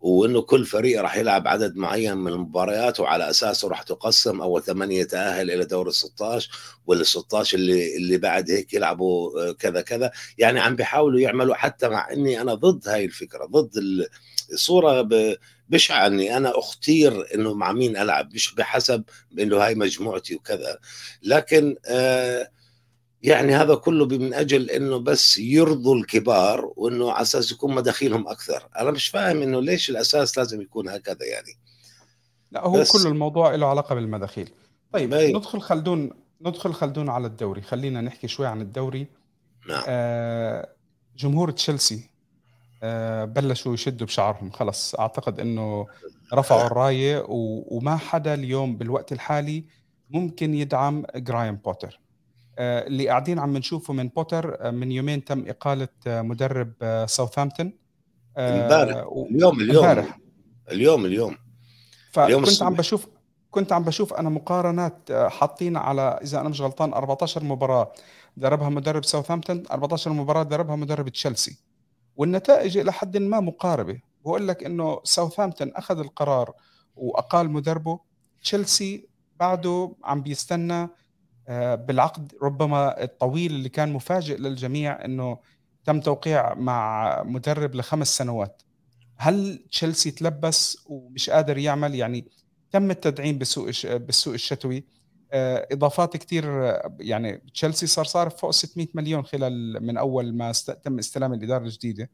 [0.00, 5.00] وإنه كل فريق راح يلعب عدد معين من المباريات وعلى أساسه راح تقسم أول ثمانية
[5.00, 6.50] يتاهل إلى دور ال 16
[6.86, 10.10] وال 16 اللي اللي بعد هيك يلعبوا آه، كذا كذا.
[10.38, 13.70] يعني عم بيحاولوا يعملوا حتى مع إني أنا ضد هاي الفكرة ضد
[14.52, 15.08] الصورة
[15.68, 19.04] بشعة إني أنا اختير انه مع مين ألعب مش بحسب
[19.38, 20.78] إنه هاي مجموعتي وكذا.
[21.22, 22.50] لكن آه
[23.22, 28.68] يعني هذا كله من أجل إنه بس يرضوا الكبار وإنه على أساس يكون مداخيلهم أكثر.
[28.78, 31.58] أنا مش فاهم إنه ليش الأساس لازم يكون هكذا يعني.
[32.52, 34.50] لا هو كل الموضوع له علاقة بالمداخيل.
[34.92, 35.32] طيب أي.
[35.32, 37.62] ندخل خلدون ندخل خلدون على الدوري.
[37.62, 39.06] خلينا نحكي شوي عن الدوري.
[39.68, 39.82] نعم.
[39.88, 40.68] آه
[41.16, 42.10] جمهور تشيلسي
[42.82, 44.50] آه بلشوا يشدوا بشعرهم.
[44.50, 45.86] خلص أعتقد إنه
[46.34, 49.64] رفعوا الراية وما حدا اليوم بالوقت الحالي
[50.10, 52.00] ممكن يدعم جرايم بوتر.
[52.60, 56.72] اللي قاعدين عم نشوفه من بوتر آه، من يومين تم إقالة آه، مدرب
[57.06, 57.72] ساوثهامبتون.
[58.38, 58.96] امبارح.
[59.30, 59.84] اليوم اليوم.
[59.84, 60.18] امبارح.
[60.72, 61.36] اليوم اليوم.
[62.12, 63.06] فكنت عم بشوف
[63.50, 67.92] كنت عم بشوف أنا مقارنات حاطين على إذا أنا مش غلطان 14 مباراة
[68.36, 71.58] دربها مدرب ساوثهامبتون 14 مباراة دربها مدرب تشيلسي.
[72.16, 74.00] والنتائج إلى حد ما مقاربة.
[74.24, 76.52] بقول لك إنه ساوثهامبتون أخذ القرار
[76.96, 78.00] وأقال مدربه.
[78.42, 79.08] تشيلسي
[79.40, 80.90] بعده عم بيستنى آه،
[81.74, 85.38] بالعقد ربما الطويل اللي كان مفاجئ للجميع إنه
[85.84, 88.62] تم توقيع مع مدرب لخمس سنوات.
[89.16, 92.24] هل تشيلسي تلبس ومش قادر يعمل؟ يعني
[92.70, 94.84] تم التدعيم بالسوق بالسوق الشتوي.
[95.32, 96.44] آه، إضافات كثير
[97.00, 100.52] يعني تشيلسي صار صار فوق 600 مليون خلال من أول ما
[100.84, 102.10] تم استلام الإدارة الجديدة.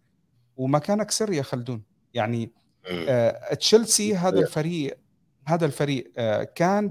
[0.56, 1.82] وما كان سر يا خلدون.
[2.14, 2.52] يعني
[2.90, 4.98] آه، تشيلسي هذا الفريق
[5.46, 6.12] هذا الفريق
[6.54, 6.88] كان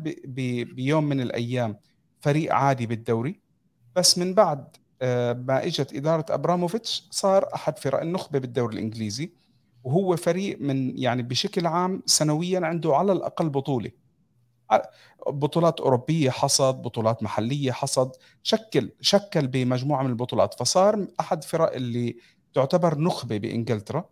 [0.75, 1.77] بيوم من الأيام
[2.26, 3.40] فريق عادي بالدوري.
[3.96, 9.32] بس من بعد آه، ما إجت إدارة أبراموفيتش صار أحد فرق النخبة بالدوري الإنجليزي.
[9.84, 13.92] وهو فريق من يعني بشكل عام سنويا عنده على الأقل بطولة.
[15.28, 18.12] بطولات أوروبية حصد بطولات محلية حصد
[18.44, 20.54] شكل شكل بمجموعة من البطولات.
[20.60, 22.18] فصار أحد فرق اللي
[22.54, 24.06] تعتبر نخبة بإنجلترا.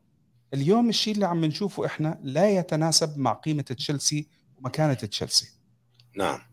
[0.54, 5.52] اليوم الشيء اللي عم نشوفه إحنا لا يتناسب مع قيمة تشيلسي ومكانة تشيلسي.
[6.18, 6.53] نعم.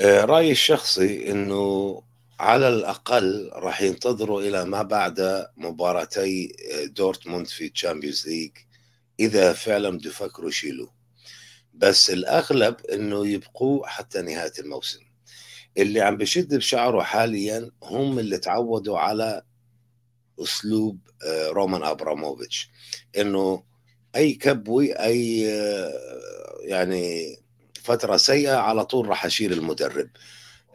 [0.00, 2.02] رأيي الشخصي إنه
[2.40, 8.50] على الأقل راح ينتظروا إلى ما بعد مباراتي آه، دورتموند في Champions League
[9.20, 10.92] إذا فعلا بده يفكروا يشيلوه.
[11.74, 15.00] بس الأغلب إنه يبقوا حتى نهاية الموسم.
[15.78, 19.42] اللي عم بشد بشعره حاليا هم اللي تعودوا على
[20.40, 22.70] أسلوب آه، رومان أبراموفيتش.
[23.18, 23.62] إنه
[24.16, 25.40] أي كبوي أي
[26.62, 27.36] يعني
[27.86, 30.08] فترة سيئة على طول راح أشيل المدرب.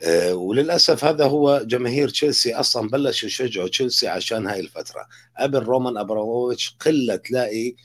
[0.03, 5.07] آه، وللأسف هذا هو جماهير تشيلسي أصلا بلشوا يشجعوا تشيلسي عشان هاي الفترة.
[5.39, 7.75] قبل رومان ابراموفيتش قلة تلاقي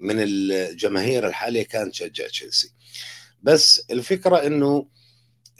[0.00, 2.72] من الجماهير الحالية كانت تشجع تشيلسي.
[3.42, 4.86] بس الفكرة إنه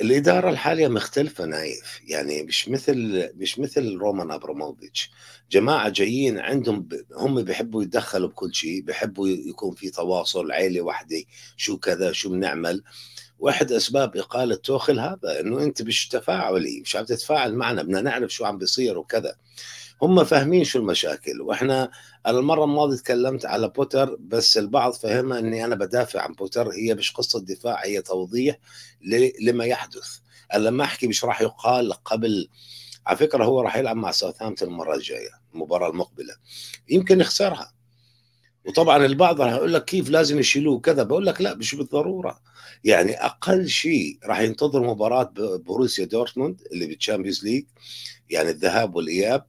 [0.01, 2.01] الإدارة الحالية مختلفة نايف.
[2.05, 5.11] يعني مش مثل مش مثل رومان أبراموفيتش.
[5.51, 7.05] جماعة جايين عندهم ب...
[7.15, 11.23] هم بيحبوا يتدخلوا بكل شيء بيحبوا يكون في تواصل عيلة واحدة
[11.57, 12.83] شو كذا شو بنعمل.
[13.39, 18.31] واحد أسباب إقالة توخل هذا إنه أنت مش تفاعلي مش عم تتفاعل معنا بدنا نعرف
[18.35, 19.35] شو عم بيصير وكذا.
[20.03, 21.91] هم فاهمين شو المشاكل وإحنا
[22.27, 26.95] أنا المرة الماضية تكلمت على بوتر بس البعض فهمها إني أنا بدافع عن بوتر هي
[26.95, 28.59] مش قصة دفاع هي توضيح
[29.41, 30.19] لما يحدث.
[30.55, 32.49] أنا لما أحكي مش راح يقال قبل
[33.07, 36.35] على فكرة هو راح يلعب مع ساوثهامبتون المرة الجاية المباراة المقبلة.
[36.89, 37.73] يمكن يخسرها.
[38.69, 42.41] وطبعا البعض راح يقول لك كيف لازم يشيلوه كذا بقول لك لا مش بالضرورة.
[42.85, 45.33] يعني أقل شيء راح ينتظر مباراة
[45.67, 47.65] بروسيا دورتموند اللي بال Champions League
[48.31, 49.45] يعني الذهاب والإياب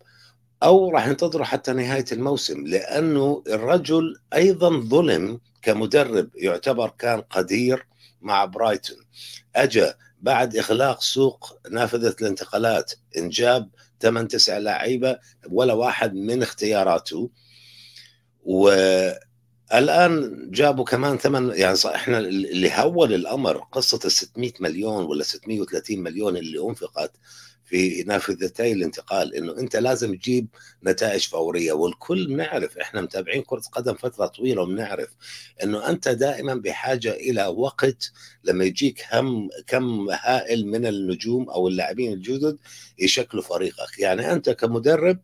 [0.64, 7.88] أو راح ينتظروا حتى نهاية الموسم لأنه الرجل أيضا ظلم كمدرب يعتبر كان قدير
[8.22, 8.98] مع برايتون.
[9.56, 13.70] اجى بعد اغلاق سوق نافذة الانتقالات إنجاب
[14.02, 17.30] ثمان تسع لعيبة ولا واحد من اختياراته.
[18.44, 26.00] والآن جابوا كمان ثمن يعني إحنا اللي هول الأمر قصة ال 600 مليون ولا 630
[26.00, 27.12] مليون اللي أنفقت
[27.66, 30.48] في نافذتي الانتقال إنه أنت لازم تجيب
[30.84, 35.10] نتائج فورية والكل بنعرف إحنا متابعين كرة قدم فترة طويلة وبنعرف
[35.64, 38.12] إنه أنت دائما بحاجة إلى وقت
[38.44, 42.58] لما يجيك هم كم هائل من النجوم أو اللاعبين الجدد
[43.00, 44.00] يشكلوا فريقك.
[44.00, 45.20] يعني أنت كمدرب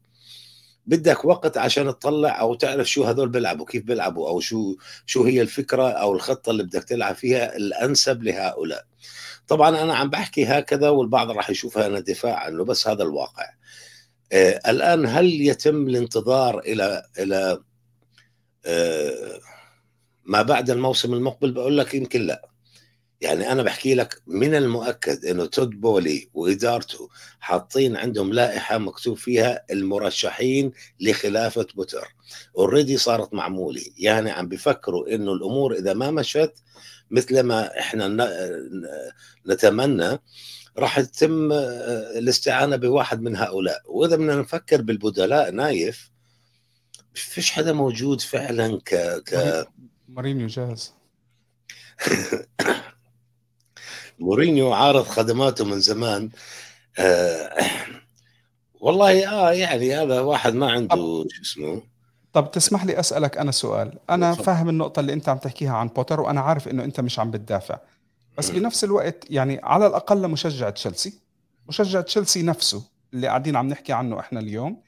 [0.87, 5.41] بدك وقت عشان تطلع أو تعرف شو هذول بيلعبوا كيف بيلعبوا أو شو شو هي
[5.41, 8.85] الفكرة أو الخطة اللي بدك تلعب فيها الأنسب لهؤلاء.
[9.47, 13.49] طبعا أنا عم بحكي هكذا والبعض راح يشوفها أنا دفاع عنه بس هذا الواقع.
[14.31, 17.59] آه الآن هل يتم الانتظار إلى إلى
[18.65, 19.39] آه
[20.25, 22.49] ما بعد الموسم المقبل؟ بقول لك يمكن لا.
[23.25, 27.09] يعني أنا بحكي لك من المؤكد إنه تود بولي وإدارته
[27.39, 32.15] حاطين عندهم لائحة مكتوب فيها المرشحين لخلافة بوتر.
[32.57, 33.81] already صارت معمولة.
[33.97, 36.53] يعني عم بفكروا إنه الأمور إذا ما مشت
[37.11, 38.29] مثل ما إحنا
[39.47, 40.19] نتمنى
[40.77, 43.81] راح يتم الاستعانة بواحد من هؤلاء.
[43.85, 46.11] وإذا بدنا نفكر بالبدلاء نايف
[47.13, 49.65] فيش حدا موجود فعلا ك ك
[50.09, 50.93] مورينيو جاهز.
[54.19, 56.29] مورينيو عارض خدماته من زمان.
[56.99, 57.49] آه
[58.81, 61.81] والله آه يعني هذا واحد ما عنده شو اسمه.
[62.33, 63.99] طب تسمح لي أسألك أنا سؤال.
[64.09, 67.31] أنا فاهم النقطة اللي أنت عم تحكيها عن بوتر وأنا عارف إنه أنت مش عم
[67.31, 67.79] بتدافع.
[68.37, 71.13] بس بنفس الوقت يعني على الأقل لمشجع تشيلسي.
[71.67, 74.81] مشجع تشيلسي نفسه اللي قاعدين عم نحكي عنه إحنا اليوم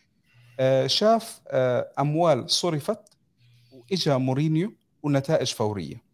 [0.59, 2.99] آه شاف آه أموال صرفت
[3.71, 6.06] وإجا مورينيو ونتائج فورية.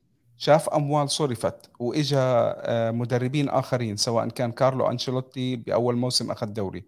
[0.44, 6.84] شاف أموال صرفت وإجا آه، مدربين آخرين سواء كان كارلو أنشيلوتي بأول موسم أخذ دوري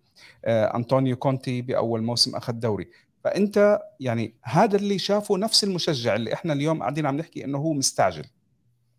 [0.46, 2.88] آه، أنطونيو كونتي بأول موسم أخذ دوري
[3.24, 7.74] فأنت يعني هذا اللي شافه نفس المشجع اللي إحنا اليوم قاعدين عم نحكي إنه هو
[7.74, 8.26] مستعجل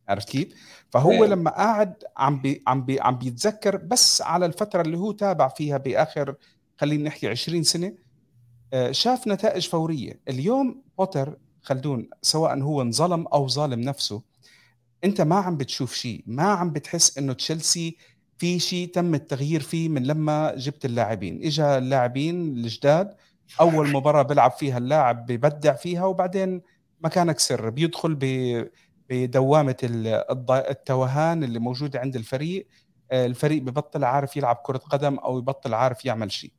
[0.08, 0.48] عرفت كيف؟
[0.90, 1.24] فهو أيه.
[1.24, 5.76] لما قاعد عم بي عم بي عم بيتذكر بس على الفترة اللي هو تابع فيها
[5.76, 6.34] بآخر
[6.76, 7.94] خلينا نحكي 20 سنة
[8.72, 14.22] آه، شاف نتائج فورية، اليوم بوتر خلدون سواء هو انظلم أو ظالم نفسه
[15.06, 17.96] انت ما عم بتشوف شيء ما عم بتحس انه تشيلسي
[18.38, 21.44] في شيء تم التغيير فيه من لما جبت اللاعبين.
[21.44, 23.14] اجى اللاعبين الجداد
[23.60, 26.62] أول مباراة بيلعب فيها اللاعب ببدع فيها وبعدين
[27.00, 28.18] مكانك سر بيدخل
[29.10, 29.76] بدوامة
[30.70, 32.66] التوهان اللي موجوده عند الفريق.
[33.12, 36.52] الفريق ببطل عارف يلعب كرة قدم أو يبطل عارف يعمل شيء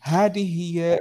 [0.00, 1.00] هذه هي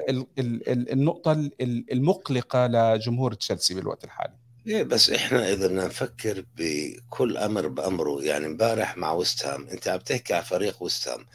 [0.68, 4.34] النقطة المقلقة لجمهور تشيلسي بالوقت الحالي.
[4.70, 10.00] إيه بس إحنا إذا بدنا نفكر بكل أمر بأمره يعني امبارح مع وستهام أنت عم
[10.00, 11.26] تحكي على فريق وستهام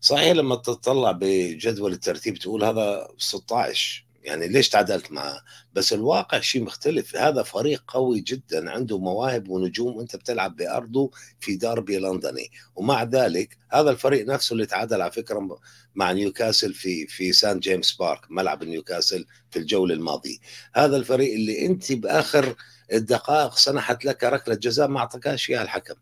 [0.00, 5.40] صحيح لما تطلع بجدول الترتيب تقول هذا 16 يعني ليش تعادلت معه؟
[5.72, 11.56] بس الواقع شيء مختلف هذا فريق قوي جدا عنده مواهب ونجوم وأنت بتلعب بأرضه في
[11.56, 12.50] داربي لندني.
[12.76, 15.58] ومع ذلك هذا الفريق نفسه اللي تعادل على فكرة
[15.94, 20.38] مع نيوكاسل في في سان جيمس بارك ملعب نيوكاسل في الجولة الماضية.
[20.74, 22.54] هذا الفريق اللي أنت بآخر
[22.92, 25.94] الدقائق سنحت لك ركلة جزاء ما اعطاكاش إياها الحكم.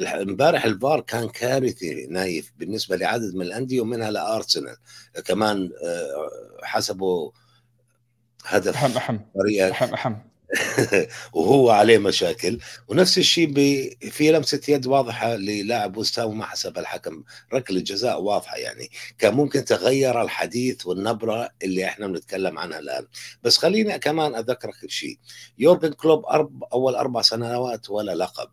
[0.00, 4.76] امبارح الفار كان كارثي نايف بالنسبة لعدد من الأندية ومنها لأرسنال.
[5.24, 6.30] كمان آه،
[6.62, 7.30] حسبوا
[8.44, 9.18] هدف أحم أحم.
[9.70, 10.14] أحم أحم.
[11.34, 12.58] وهو عليه مشاكل.
[12.88, 13.54] ونفس الشيء
[14.10, 17.22] في لمسة يد واضحة للاعب وستام وما حسب الحكم.
[17.54, 18.90] ركلة جزاء واضحة يعني.
[19.18, 23.06] كان ممكن تغير الحديث والنبرة اللي إحنا بنتكلم عنها الآن.
[23.42, 25.18] بس خليني كمان أذكرك بشيء
[25.58, 28.48] يورجن كلوب أرب أول أربع سنوات ولا لقب.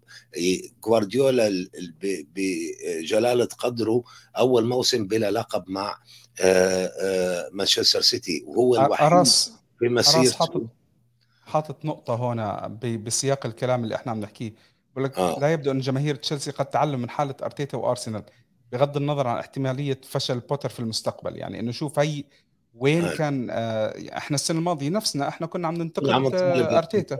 [0.83, 1.67] جوارديولا
[2.01, 4.03] بجلالة قدره
[4.37, 5.97] أول موسم بلا لقب مع
[6.39, 8.43] آه، آه، مانشستر سيتي.
[8.47, 9.07] وهو الوحيد
[9.79, 10.80] في مسيرته.
[11.51, 14.53] حاطط نقطة هنا بسياق الكلام اللي إحنا عم نحكيه
[14.91, 15.39] بقول لك آه.
[15.39, 18.23] لا يبدو إن جماهير تشيلسي قد تعلم من حالة أرتيتا وأرسنال
[18.71, 22.23] بغض النظر عن احتمالية فشل بوتر في المستقبل يعني إنه شوف هي
[22.73, 23.17] وين هاي.
[23.17, 27.17] كان آه إحنا السنة الماضية نفسنا إحنا كنا عم ننتقد آه أرتيتا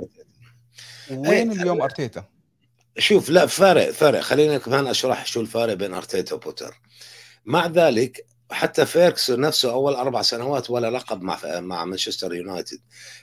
[1.12, 2.26] وين اليوم أرتيتا؟
[2.98, 6.82] شوف لا فارق فارق خلينا كمان أشرح شو الفارق بين أرتيتا وبوتر
[7.46, 12.80] مع ذلك حتى فيرغسون نفسه أول أربع سنوات ولا لقب مع مع مانشستر يونايتد.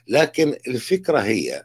[0.08, 1.64] لكن الفكرة هي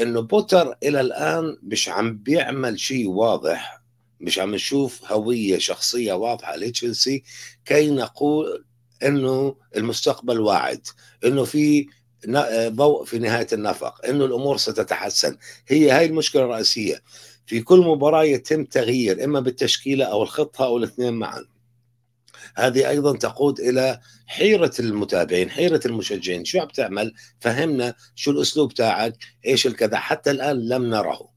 [0.00, 3.80] إنه بوتر إلى الآن مش عم بيعمل شيء واضح
[4.20, 7.22] مش عم نشوف هوية شخصية واضحة لتشيلسي
[7.64, 8.64] كي نقول
[9.02, 10.86] إنه المستقبل واعد
[11.24, 11.86] إنه في
[12.68, 15.36] ضوء في نهاية النفق إنه الأمور ستتحسن.
[15.68, 17.02] هي هاي المشكلة الرئيسية.
[17.46, 21.44] في كل مباراة يتم تغيير إما بالتشكيلة أو الخطة أو الاثنين معا.
[22.56, 26.44] هذه أيضا تقود إلى حيرة المتابعين حيرة المشجعين.
[26.44, 31.34] شو عم تعمل؟ فهمنا شو الأسلوب تاعك إيش الكذا حتى الآن لم نره.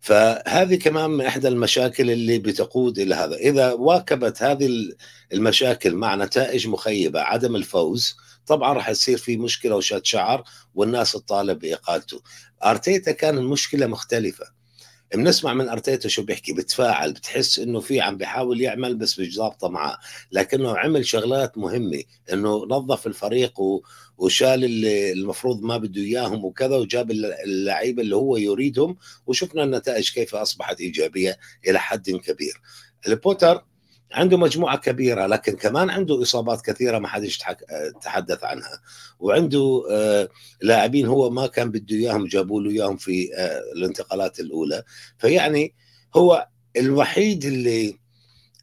[0.00, 3.36] فهذه كمان من إحدى المشاكل اللي بتقود إلى هذا.
[3.36, 4.68] إذا واكبت هذه
[5.32, 8.16] المشاكل مع نتائج مخيبة عدم الفوز
[8.46, 12.22] طبعا راح يصير في مشكلة وشاد شعر والناس تطالب باقالته
[12.64, 14.59] أرتيتا كان المشكلة مختلفة.
[15.14, 19.68] بنسمع من أرتيتا شو بيحكي بتفاعل بتحس إنه في عم بيحاول يعمل بس مش ظابطه
[19.68, 19.98] معه.
[20.32, 23.82] لكنه عمل شغلات مهمة إنه نظف الفريق و...
[24.18, 28.96] وشال اللي المفروض ما بده إياهم وكذا وجاب اللعيبة اللي هو يريدهم
[29.26, 32.60] وشفنا النتائج كيف أصبحت إيجابية إلى حد كبير.
[33.08, 33.64] البوتر
[34.12, 37.38] عنده مجموعة كبيرة لكن كمان عنده إصابات كثيرة ما حدش
[38.02, 38.80] تحدث عنها.
[39.20, 40.28] وعنده آه،
[40.62, 44.82] لاعبين هو ما كان بده إياهم جابوا له إياهم في آه، الانتقالات الأولى.
[45.18, 45.74] فيعني
[46.16, 47.98] هو الوحيد اللي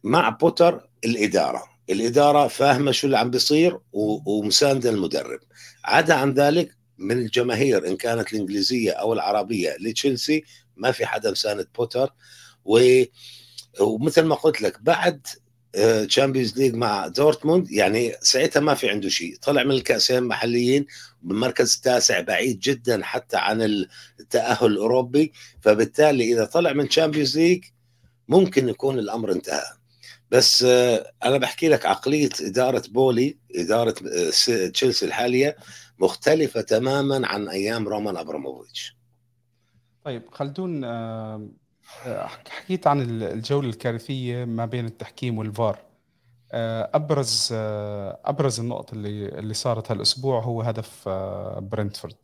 [0.03, 1.63] مع بوتر الإدارة.
[1.89, 5.39] الإدارة فاهمة شو اللي عم بيصير ومساندة المدرب.
[5.85, 10.43] عدا عن ذلك من الجماهير إن كانت الإنجليزية أو العربية لتشيلسي
[10.75, 12.13] ما في حدا مساند بوتر.
[12.65, 13.03] و
[13.79, 15.27] ومثل ما قلت لك بعد
[16.07, 19.37] Champions آه، League مع دورتموند يعني ساعتها ما في عنده شيء.
[19.41, 20.85] طلع من الكأسين محليين
[21.21, 23.61] بالمركز التاسع بعيد جدا حتى عن
[24.19, 25.31] التأهل الأوروبي.
[25.61, 27.63] فبالتالي إذا طلع من Champions League
[28.27, 29.65] ممكن يكون الأمر انتهى.
[30.31, 35.55] بس آه، أنا بحكي لك عقلية إدارة بولي إدارة آه، تشيلسي الحالية
[35.99, 38.97] مختلفة تماما عن أيام رومان أبراموفيتش.
[40.03, 40.83] طيب خلدون
[42.49, 45.79] حكيت عن الجولة الكارثية ما بين التحكيم والفار.
[46.51, 52.15] آه، أبرز آه، أبرز النقط اللي اللي صارت هالأسبوع هو هدف آه، برنتفورد.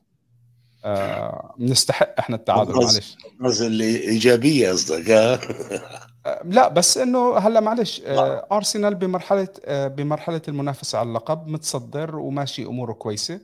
[1.58, 3.18] بنستحق إحنا التعادل معلش.
[3.40, 5.40] أبرز اللي إيجابية قصدك
[6.46, 8.02] لا بس إنه هلأ معلش
[8.52, 13.40] أرسنال بمرحلة بمرحلة المنافسة على اللقب متصدر وماشي أموره كويسة.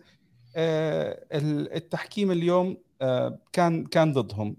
[0.56, 2.78] التحكيم اليوم
[3.54, 4.56] كان كان ضدهم.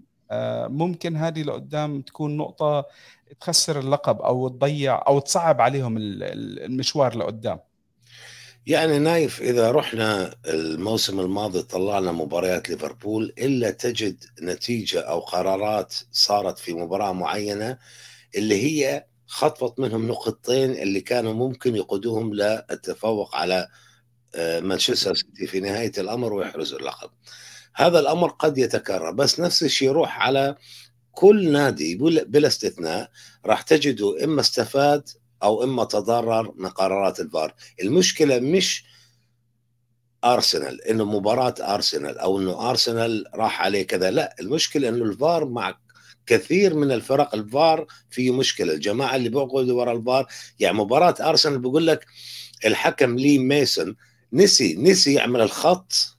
[0.67, 2.85] ممكن هذه لقدام تكون نقطة
[3.39, 7.59] تخسر اللقب أو تضيع أو تصعب عليهم المشوار لقدام.
[8.67, 16.59] يعني نايف إذا رحنا الموسم الماضي طلعنا مباريات ليفربول إلا تجد نتيجة أو قرارات صارت
[16.59, 17.77] في مباراة معينة
[18.35, 23.67] اللي هي خطفت منهم نقطتين اللي كانوا ممكن يقودوهم للتفوق على
[24.35, 27.09] آه، مانشستر سيتي في نهاية الأمر ويحرزوا اللقب.
[27.75, 30.55] هذا الأمر قد يتكرر بس نفس الشيء يروح على
[31.11, 33.09] كل نادي بلا استثناء
[33.45, 35.09] راح تجده إما استفاد
[35.43, 37.53] أو إما تضرر من قرارات الفار.
[37.81, 38.85] المشكلة مش
[40.23, 45.77] أرسنال إنه مباراة أرسنال أو إنه أرسنال راح عليه كذا لا المشكلة إنه الفار مع
[46.25, 48.73] كثير من الفرق الفار فيه مشكلة.
[48.73, 50.27] الجماعة اللي بيقعدوا ورا الفار
[50.59, 52.05] يعني مباراة أرسنال بيقول لك
[52.65, 53.95] الحكم لي ميسون
[54.33, 56.17] نسي نسي يعمل الخط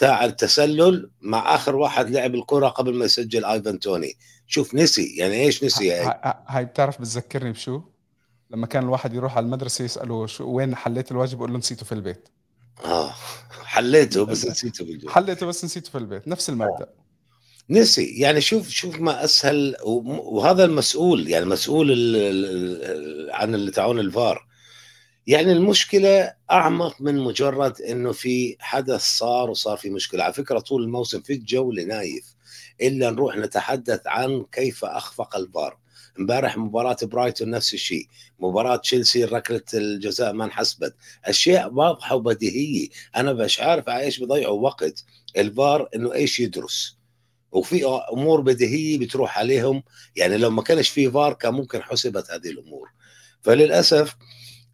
[0.00, 4.16] تاع التسلل مع آخر واحد لعب الكرة قبل ما يسجل ايفان توني.
[4.46, 7.80] شوف نسي يعني إيش نسي؟ هاي, هاي بتعرف بتذكرني بشو؟
[8.50, 11.92] لما كان الواحد يروح على المدرسة يسأله شو وين حليت الواجب؟ يقول له نسيته في
[11.92, 12.28] البيت.
[12.84, 13.14] آه
[13.64, 15.10] حليته بس نسيته في البيت.
[15.10, 16.28] حليته بس نسيته في البيت.
[16.28, 16.84] نفس المبدأ.
[16.84, 16.94] آه.
[17.70, 18.20] نسي.
[18.20, 21.90] يعني شوف شوف ما أسهل وهذا المسؤول يعني مسؤول
[23.32, 24.46] عن اللي تعاون الفار.
[25.30, 30.24] يعني المشكلة أعمق من مجرد أنه في حدث صار وصار في مشكلة.
[30.24, 32.34] على فكرة طول الموسم في الجولة نايف
[32.80, 35.78] إلا نروح نتحدث عن كيف أخفق الفار.
[36.18, 38.06] امبارح مباراة برايتون نفس الشيء
[38.38, 40.94] مباراة تشيلسي ركلة الجزاء ما انحسبت.
[41.24, 42.88] أشياء واضحة وبديهية.
[43.16, 45.04] أنا مش عارف على إيش بيضيعوا وقت
[45.36, 46.98] الفار إنه إيش يدرس.
[47.52, 49.82] وفي أمور بديهية بتروح عليهم.
[50.16, 52.88] يعني لو ما كانش في فار كان ممكن حسبت هذه الأمور.
[53.42, 54.29] فللأسف آه،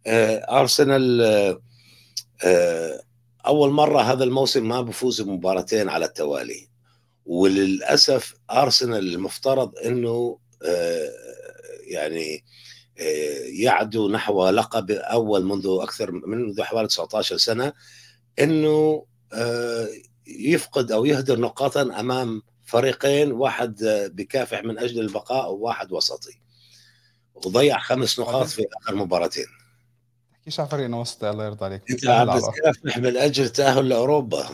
[0.07, 1.61] أرسنال آه،
[2.43, 3.01] آه،
[3.47, 6.67] أول مرة هذا الموسم ما بفوز بمباراتين على التوالي.
[7.25, 10.39] وللأسف أرسنال المفترض إنه
[11.87, 12.43] يعني
[13.49, 17.73] يعدو نحو لقب أول منذ أكثر منذ حوالي 19 سنة
[18.39, 19.05] إنه
[20.27, 23.75] يفقد أو يهدر نقاطا أمام فريقين واحد
[24.13, 26.39] بكافح من أجل البقاء وواحد وسطي.
[27.35, 29.45] وضيع خمس نقاط في آخر مباراتين.
[30.47, 34.49] إيش على فريقنا وسط الله يرضى عليك؟ أنت عم بتكافح من أجل تأهل لأوروبا.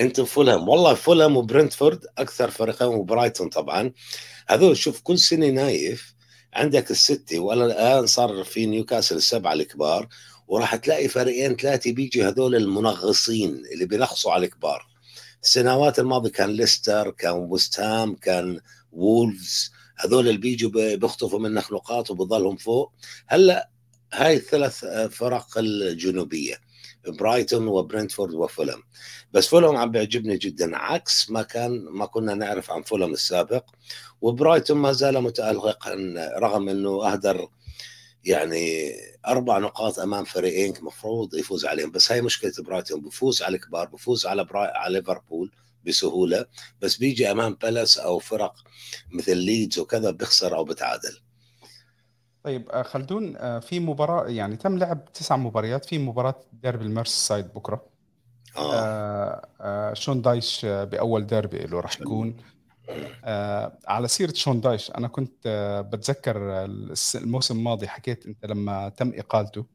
[0.00, 3.92] أنت فولهام والله فولهام وبرنتفورد أكثر فريقين وبرايتون طبعا.
[4.48, 6.14] هذول شوف كل سنة نايف
[6.54, 10.08] عندك الستة ولا الآن صار في نيوكاسل السبعة الكبار
[10.48, 14.86] وراح تلاقي فريقين ثلاثة بيجي هذول المنغصين اللي بينغصوا على الكبار.
[15.42, 18.60] السنوات الماضية كان ليستر كان وستهام كان
[18.92, 19.72] وولفز.
[19.96, 22.92] هذول اللي بيجوا بيخطفوا منك نقاط وبضلهم فوق.
[23.26, 23.69] هلأ
[24.12, 26.60] هاي الثلاث فرق الجنوبية
[27.08, 28.82] برايتون وبرنتفورد وفولم.
[29.32, 33.64] بس فولم عم بيعجبني جدا عكس ما كان ما كنا نعرف عن فولم السابق
[34.20, 35.88] وبرايتون ما زال متالق
[36.38, 37.48] رغم إنه أهدر
[38.24, 38.92] يعني
[39.26, 41.90] أربع نقاط أمام فريقين المفروض يفوز عليهم.
[41.90, 44.68] بس هاي مشكلة برايتون بفوز على الكبار بفوز على براي...
[44.74, 45.52] على ليفربول
[45.86, 46.46] بسهولة
[46.80, 48.54] بس بيجي أمام بالاس أو فرق
[49.10, 51.20] مثل ليدز وكذا بيخسر أو بتعادل.
[52.42, 57.54] طيب آه، خلدون آه، في مباراة يعني تم لعب تسع مباريات في مباراة ديربي ميرسيسايد
[57.54, 57.86] بكرة
[58.56, 58.74] آه.
[58.74, 62.36] آه آه شون دايش بأول ديربي له راح يكون
[63.24, 66.64] آه على سيرة شون دايش أنا كنت آه بتذكر
[67.14, 69.66] الموسم الماضي حكيت أنت لما تم إقالته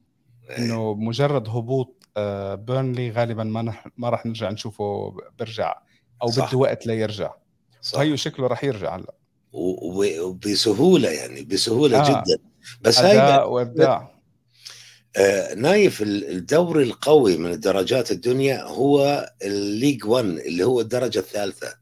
[0.49, 0.57] إيه.
[0.57, 5.76] إنه مجرد هبوط آه بيرنلي غالبا ما ما راح نرجع نشوفه بيرجع
[6.22, 7.34] أو بده وقت ليرجع
[7.82, 7.97] صح.
[7.97, 9.13] وهي شكله راح يرجع هلأ
[9.53, 12.24] وبسهولة يعني بسهولة آه.
[12.24, 12.39] جدا
[12.82, 14.16] بس هاي وإبداع.
[15.18, 21.76] آه نايف الدوري القوي من الدرجات الدنيا هو ال League 1 اللي هو الدرجة الثالثة.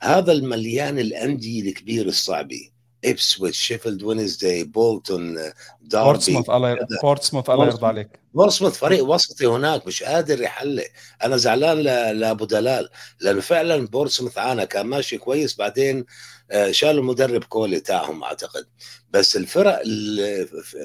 [0.00, 2.70] هذا المليان الأندية الكبير الصعبة.
[3.04, 5.34] ابسويتش شيفيلد وينزداي بولتون
[5.80, 8.08] داربي بورتسموث الله بورتسموث الله يرضى عليك.
[8.34, 10.84] بورتسموث فريق وسطي هناك مش قادر يحله
[11.24, 11.78] أنا زعلان
[12.18, 12.88] لأبو دلال
[13.20, 16.04] لأنه فعلا بورتسموث عانى كان ماشي كويس بعدين
[16.50, 18.66] آه، شالوا المدرب كولي تاعهم أعتقد.
[19.10, 19.82] بس الفرق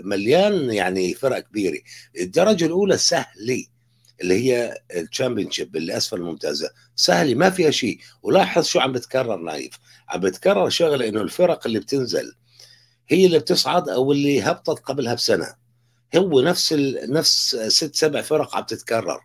[0.03, 1.79] مليان يعني فرق كبيرة.
[2.19, 3.65] الدرجة الأولى سهلة
[4.21, 6.69] اللي هي ال Championship اللي أسفل الممتازة.
[6.95, 7.99] سهلة ما فيها شيء.
[8.23, 9.73] ولاحظ شو عم بتكرر نايف.
[10.09, 12.33] عم بتكرر شغله إنه الفرق اللي بتنزل
[13.09, 15.55] هي اللي بتصعد أو اللي هبطت قبلها بسنة.
[16.15, 17.13] هو نفس ال...
[17.13, 19.19] نفس ست سبع فرق عم تتكرر.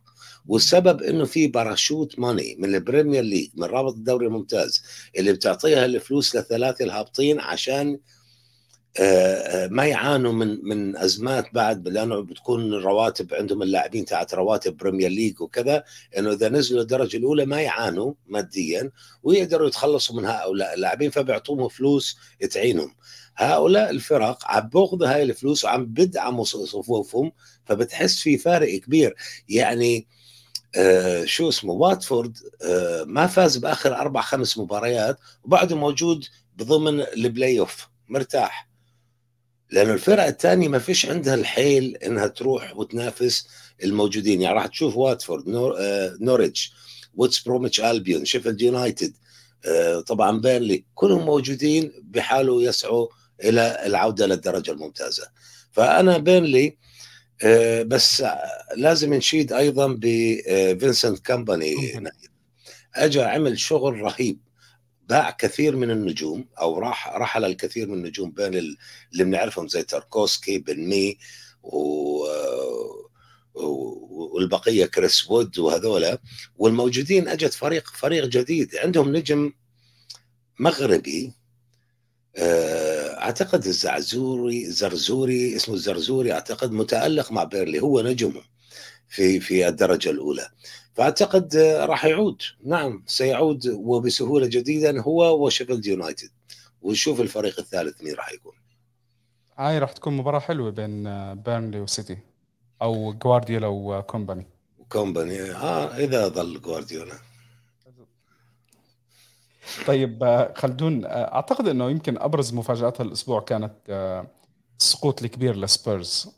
[0.47, 4.82] والسبب إنه في parachute money من ال Premier League من رابطة الدوري الممتاز
[5.18, 7.99] اللي بتعطيها الفلوس للثلاثة الهابطين عشان
[9.71, 15.41] ما يعانوا من من أزمات بعد لأنه بتكون الرواتب عندهم اللاعبين تاعت رواتب Premier League
[15.41, 15.85] وكذا
[16.19, 18.91] إنه إذا نزلوا الدرجة الأولى ما يعانوا ماديا
[19.23, 22.19] ويقدروا يتخلصوا من هؤلاء اللاعبين فبيعطوهم فلوس
[22.51, 22.95] تعينهم.
[23.37, 27.33] هؤلاء الفرق عم باخذوا هاي الفلوس وعم بدعموا صفوفهم
[27.65, 29.15] فبتحس في فارق كبير.
[29.49, 30.07] يعني
[30.77, 36.25] آه شو اسمه واتفورد آه ما فاز بآخر أربع خمس مباريات وبعده موجود
[36.57, 38.74] بضمن البلاي اوف مرتاح.
[39.75, 43.49] لأنه الفرق الثانية ما فيش عندها الحيل إنها تروح وتنافس
[43.85, 44.43] الموجودين.
[44.43, 46.72] يعني راح تشوف واتفورد نور آه نوريتش
[47.15, 49.12] وست بروميتش ألبيون شيفيلد يونايتد
[49.66, 53.07] آه طبعا بيرنلي كلهم موجودين بحاولوا يسعوا
[53.45, 55.27] إلى العودة للدرجة الممتازة.
[55.72, 56.77] فأنا بيرنلي
[57.43, 58.25] آه بس
[58.77, 61.75] لازم نشيد أيضا بفينسنت كومباني.
[62.95, 64.39] اجى عمل شغل رهيب.
[65.09, 70.59] باع كثير من النجوم أو راح رحل الكثير من النجوم بين اللي بنعرفهم زي تاركوسكي
[70.59, 71.19] بن مي
[71.63, 72.25] و
[74.35, 76.19] والبقية كريس وود وهذولا.
[76.57, 78.77] والموجودين اجت فريق فريق جديد.
[78.77, 79.53] عندهم نجم
[80.59, 81.33] مغربي
[82.37, 87.81] آه، أعتقد الزعزوري زرزوري اسمه الزرزوري أعتقد متألق مع بيرنلي.
[87.81, 88.43] هو نجمه
[89.09, 90.49] في في الدرجة الأولى.
[90.95, 92.43] فأعتقد راح يعود.
[92.65, 96.31] نعم سيعود وبسهولة جدا هو وشيفيلد يونايتد.
[96.83, 98.53] ونشوف الفريق الثالث مين راح يكون.
[99.59, 102.19] هاي راح تكون مباراة حلوة بين بيرنلي وسيتي
[102.83, 104.47] أو جوارديولا وكومباني
[104.89, 107.15] كومباني آه إذا ظل جوارديولا
[109.87, 113.75] طيب خلدون أعتقد إنه يمكن أبرز مفاجآت الأسبوع كانت
[114.81, 116.29] السقوط الكبير لسبيرز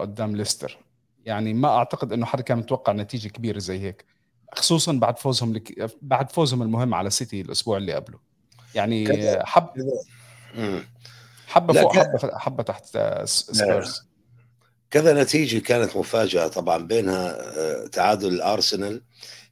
[0.00, 0.78] قدام ليستر.
[1.24, 4.04] يعني ما أعتقد إنه حدا كان متوقع نتيجة كبيرة زي هيك
[4.54, 5.90] خصوصا بعد فوزهم لك...
[6.02, 8.18] بعد فوزهم المهم على سيتي الأسبوع اللي قبله.
[8.74, 9.06] يعني
[9.44, 9.70] حب
[11.46, 14.02] حبة فوق حبه حبة تحت سبيرز.
[14.90, 19.02] كذا نتيجة كانت مفاجأة طبعا بينها آه، تعادل الارسنال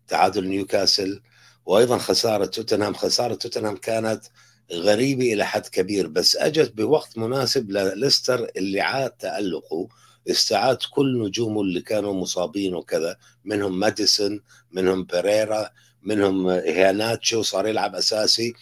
[0.09, 1.23] تعادل نيوكاسل
[1.67, 2.95] وأيضا خسارة توتنهام.
[2.95, 4.25] خسارة توتنهام كانت
[4.73, 9.89] غريبة إلى حد كبير بس أجت بوقت مناسب لليستر اللي عاد تألقه.
[10.31, 14.41] استعاد كل نجومه اللي كانوا مصابين وكذا منهم ماديسون
[14.73, 15.71] منهم بيريرا
[16.03, 18.53] منهم إيهياناتشو صار يلعب أساسي.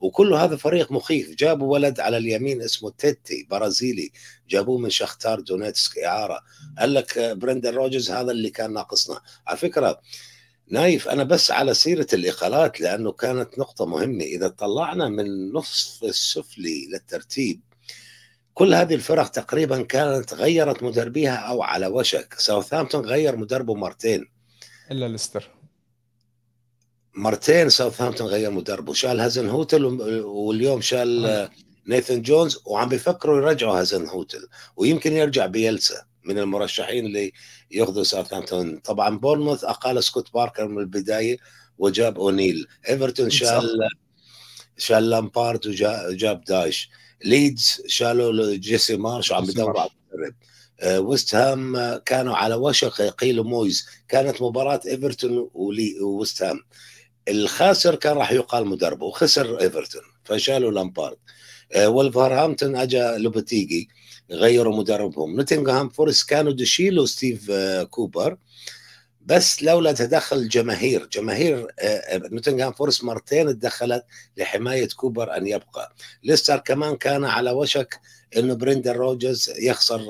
[0.00, 1.30] وكل هذا فريق مخيف.
[1.30, 4.10] جابوا ولد على اليمين اسمه تيتي برازيلي.
[4.48, 6.40] جابوه من شاختار دونيتسك إعارة.
[6.78, 9.20] قال لك برندن روجرز هذا اللي كان ناقصنا.
[9.46, 10.00] على فكرة
[10.68, 14.24] نايف أنا بس على سيرة الإقالات لأنه كانت نقطة مهمة.
[14.24, 17.60] إذا طلعنا من نصف السفلي للترتيب
[18.56, 22.34] كل هذه الفرق تقريبا كانت غيرت مدربيها أو على وشك.
[22.38, 24.30] ساوثهامبتون غير مدربه مرتين.
[24.90, 25.50] إلا ليستر.
[27.14, 28.92] مرتين ساوثهامبتون غير مدربه.
[28.92, 29.84] شال هازنهوتل
[30.24, 31.48] واليوم شال
[31.86, 37.32] نيثن جونز وعم بيفكروا يرجعوا هازنهوتل ويمكن يرجع بييلسا من المرشحين اللي
[37.70, 38.78] ياخذوا ساوثهامبتون.
[38.78, 41.36] طبعا بورنموث أقال سكوت باركر من البداية
[41.78, 42.66] وجاب أونيل.
[42.88, 43.88] إيفرتون شال
[44.78, 46.90] شال لامبارد وجاب دايش.
[47.24, 50.34] ليدز شالوا جيسي مارش وعم بدوروا على مدرب
[51.06, 55.50] ويست هام كانوا على وشك يقيلوا مويز كانت مباراة إيفرتون
[56.00, 56.60] وويست هام.
[57.28, 61.16] الخاسر كان راح يقال مدربه وخسر إيفرتون فشالوا لامبارد.
[61.76, 63.88] ولفرهامبتون اجى لوبتيجي
[64.30, 65.36] غيروا مدربهم.
[65.36, 67.50] نوتنغهام فورست كانوا يشيلوا ستيف
[67.90, 68.36] كوبر.
[69.26, 71.66] بس لولا تدخل الجماهير جماهير
[72.14, 74.04] نوتنغهام فورست مرتين تدخلت
[74.36, 75.94] لحماية كوبر أن يبقى.
[76.22, 78.00] ليستر كمان كان على وشك
[78.36, 80.02] إنه بريندن روجرز يخسر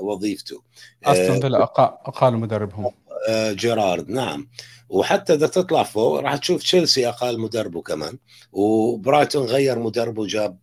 [0.00, 0.62] وظيفته.
[1.04, 2.92] أستون فيلا اقالوا مدربهم.
[3.30, 4.48] جيرارد نعم.
[4.88, 8.18] وحتى إذا تطلع فوق راح تشوف تشيلسي اقال مدربه كمان.
[8.52, 10.56] وبرايتون غير مدربه جاب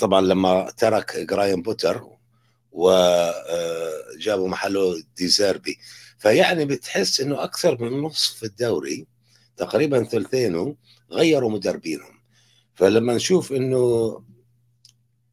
[0.00, 2.04] طبعا لما ترك جراهام بوتر
[2.72, 5.78] وجابوا محله ديزيربي
[6.22, 9.06] فيعني بتحس إنه أكثر من نصف الدوري
[9.56, 10.76] تقريبا ثلثينه
[11.12, 12.22] غيروا مدربينهم.
[12.74, 14.22] فلما نشوف إنه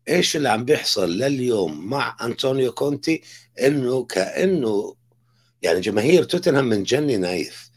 [0.10, 3.22] إيش اللي عم بيحصل لليوم مع أنطونيو كونتي
[3.62, 4.96] إنه كأنه
[5.62, 7.70] يعني جماهير توتنهام من جني نايف.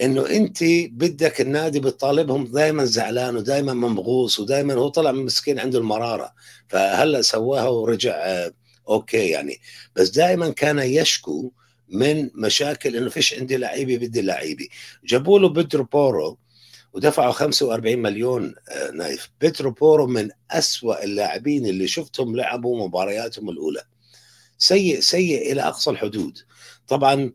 [0.00, 0.58] إنه أنت
[0.90, 6.32] بدك النادي بتطالبهم دائما زعلان ودائما ممغوص ودائما هو طلع مسكين عنده المرارة.
[6.68, 8.52] فهلأ سواها ورجع آه
[8.88, 9.60] أوكي يعني.
[9.96, 11.52] بس دائما كان يشكو
[11.94, 14.68] من مشاكل إنه فيش عندي لعيبة بدي لعيبة.
[15.04, 16.38] جابوا له بيدرو بورو
[16.92, 19.30] ودفعوا 45 مليون آه نايف.
[19.40, 23.82] بيدرو بورو من أسوأ اللاعبين اللي شفتهم لعبوا مبارياتهم الأولى.
[24.58, 26.38] سيء سيء إلى أقصى الحدود.
[26.88, 27.32] طبعا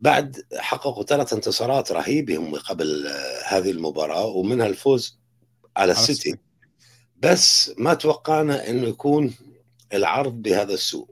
[0.00, 3.10] بعد حققوا ثلاث انتصارات رهيبة هم قبل
[3.46, 5.18] هذه المباراة ومنها الفوز
[5.76, 6.38] على السيتي.
[7.18, 9.34] بس ما توقعنا إنه يكون
[9.92, 11.08] العرض بهذا السوء.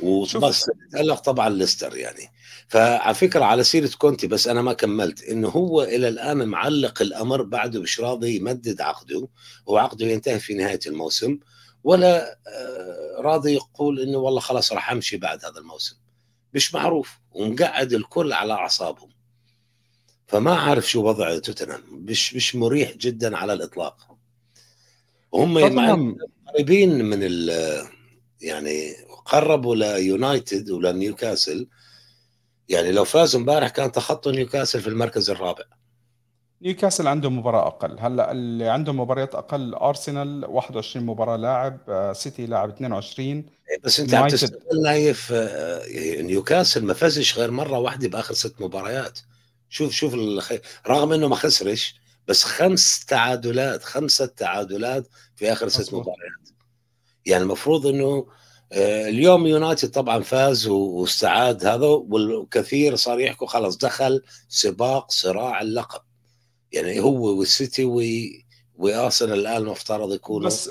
[0.00, 2.30] وبس تألق طبعا ليستر يعني.
[2.68, 7.42] فعلى فكرة على سيرة كونتي بس أنا ما كملت إنه هو إلى الآن معلق الأمر
[7.42, 9.28] بعده مش راضي يمدد عقده
[9.66, 11.38] وعقده ينتهي في نهاية الموسم
[11.84, 12.38] ولا
[13.18, 15.96] راضي يقول إنه والله خلاص راح أمشي بعد هذا الموسم.
[16.54, 19.10] مش معروف ومقعد الكل على أعصابهم.
[20.26, 21.82] فما عارف شو وضع توتنهام.
[21.90, 24.16] مش مش مريح جدا على الإطلاق.
[25.34, 25.58] هم
[26.48, 27.50] قريبين من ال
[28.40, 28.94] يعني
[29.24, 31.66] قربوا ليونايتد ولنيوكاسل
[32.68, 35.64] يعني لو فازوا امبارح كان تخطوا نيوكاسل في المركز الرابع.
[36.62, 37.98] نيوكاسل عنده مباراة أقل.
[37.98, 43.44] هلأ اللي عنده مباريات أقل أرسنال 21 مباراة لاعب سيتي لاعب 22
[43.84, 45.32] بس أنت عم تستغل نايف
[46.20, 49.18] نيوكاسل ما فازش غير مرة واحدة بآخر ست مباريات.
[49.68, 50.60] شوف شوف الخي...
[50.88, 51.94] رغم إنه ما خسرش
[52.28, 55.06] بس خمس تعادلات خمسة تعادلات
[55.36, 56.48] في آخر ست مباريات.
[57.26, 58.26] يعني المفروض إنه
[58.76, 66.00] اليوم يونايتد طبعا فاز واستعاد هذا والكثير صار يحكوا خلاص دخل سباق صراع اللقب.
[66.72, 67.84] يعني هو والسيتي
[68.76, 70.46] وأرسنال الآن المفترض يكونوا.
[70.46, 70.70] بس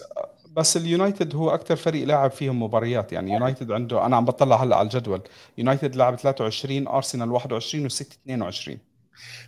[0.56, 3.12] بس اليونايتد هو أكثر فريق لاعب فيهم مباريات.
[3.12, 5.22] يعني يونايتد عنده أنا عم بطلع هلأ على الجدول.
[5.58, 8.78] يونايتد لعب 23 أرسنال 21 والسيتي 22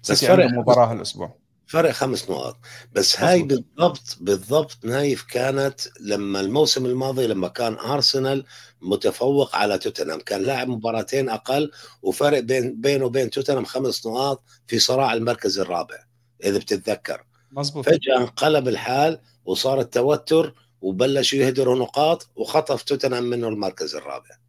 [0.09, 1.44] بس فرق مباراة هالأسبوع.
[1.67, 2.57] فرق خمس نقاط.
[2.93, 8.45] بس هاي بالضبط بالضبط نايف كانت لما الموسم الماضي لما كان أرسنال
[8.81, 10.19] متفوق على توتنهام.
[10.19, 15.97] كان لاعب مباراتين أقل وفرق بين بينه وبين توتنهام خمس نقاط في صراع المركز الرابع
[16.43, 17.25] إذا بتتذكر.
[17.51, 24.44] مزبوط فجأة انقلب الحال وصار التوتر وبلشوا يهدروا نقاط وخطف توتنهام منه المركز الرابع.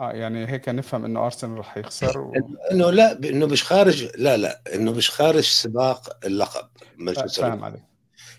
[0.00, 2.32] آه يعني هيك نفهم إنه أرسنال رح يخسر و...
[2.72, 7.82] إنه لا إنه مش خارج لا لا إنه مش خارج سباق اللقب مش فاهم عليك.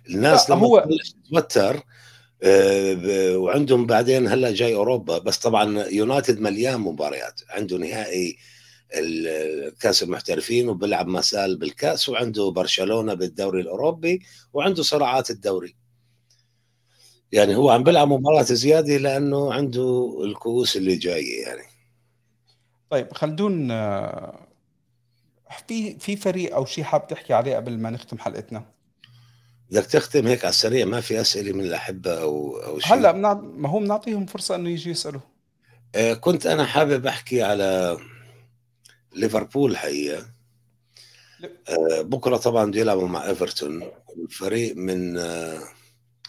[0.09, 0.87] الناس لما هو
[1.25, 1.83] تتوتر
[2.43, 8.37] آه وعندهم بعدين هلأ جاي أوروبا بس طبعا يونايتد مليان مباريات عنده نهائي
[8.93, 14.21] الكأس المحترفين وبيلعب مسال بالكأس وعنده برشلونة بالدوري الأوروبي
[14.53, 15.75] وعنده صراعات الدوري.
[17.31, 21.63] يعني هو عم بيلعب مباراة زيادة لأنه عنده الكؤوس اللي جاية يعني.
[22.89, 23.67] طيب خلدون
[25.67, 28.65] في في فريق أو شيء حاب تحكي عليه قبل ما نختم حلقتنا؟
[29.69, 33.33] بدك تختم هيك على السريع ما في أسئلة من الاحبه أو أو شيء هلأ منع...
[33.33, 35.21] ما هو بنعطيهم فرصة إنه يجي يسألوا.
[35.95, 37.97] آه كنت أنا حابب أحكي على
[39.15, 40.25] ليفربول حقيقة.
[41.69, 43.83] آه بكرة طبعا بده يلعبوا مع إيفرتون.
[44.17, 45.59] الفريق من آه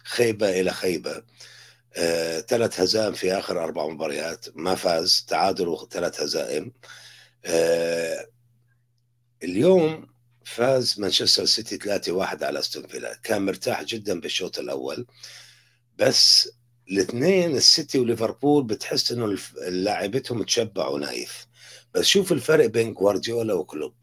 [0.05, 1.23] خيبة إلى خيبة.
[1.97, 4.47] آه، ثلاث هزائم في آخر أربع مباريات.
[4.55, 5.25] ما فاز.
[5.29, 6.73] تعادل وثلاث هزائم.
[7.45, 8.27] آه،
[9.43, 10.07] اليوم
[10.45, 13.15] فاز مانشستر سيتي 3-1 على أستون فيلا.
[13.23, 15.07] كان مرتاح جدا بالشوط الأول.
[15.99, 16.51] بس
[16.91, 19.39] الاثنين السيتي وليفربول بتحس إنه
[19.69, 21.47] لاعبتهم تشبعوا نايف.
[21.95, 23.95] بس شوف الفرق بين جوارديولا وكلوب.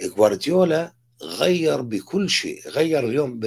[0.00, 3.40] جوارديولا غير بكل شيء غير اليوم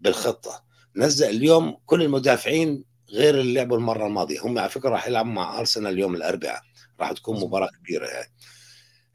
[0.00, 0.64] بالخطة.
[0.96, 4.40] نزل اليوم كل المدافعين غير اللي لعبوا المرة الماضية.
[4.40, 6.62] هم على فكرة راح يلعبوا مع أرسنال اليوم الأربعاء.
[7.00, 8.32] راح تكون مباراة كبيرة يعني.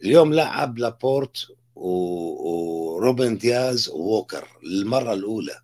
[0.04, 4.48] اليوم لعب لابورت وروبن دياز ووكر.
[4.64, 5.60] للمره الأولى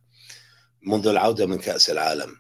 [0.81, 2.35] منذ العودة من كأس العالم.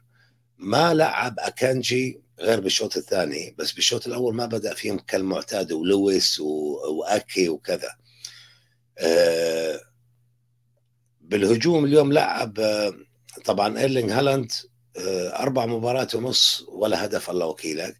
[0.57, 7.49] ما لعب أكانجي غير بالشوط الثاني بس بالشوط الأول ما بدأ فيهم كالمعتاد ولويس وأكي
[7.49, 7.95] وكذا.
[8.97, 9.79] آه،
[11.21, 12.93] بالهجوم اليوم لعب آه،
[13.45, 14.51] طبعا ايرلينغ هالاند
[14.97, 17.97] آه، أربع مباريات ونص ولا هدف الله وكيلك.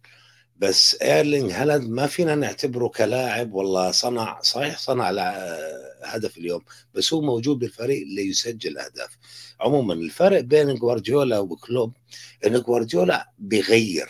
[0.56, 5.10] بس ايرلينغ هالاند ما فينا نعتبره كلاعب والله صنع صحيح صنع
[6.04, 6.60] هدف اليوم
[6.94, 9.18] بس هو موجود بالفريق ليسجل أهداف.
[9.60, 11.92] عموما الفرق بين جوارديولا وكلوب
[12.46, 14.08] إن جوارديولا بيغير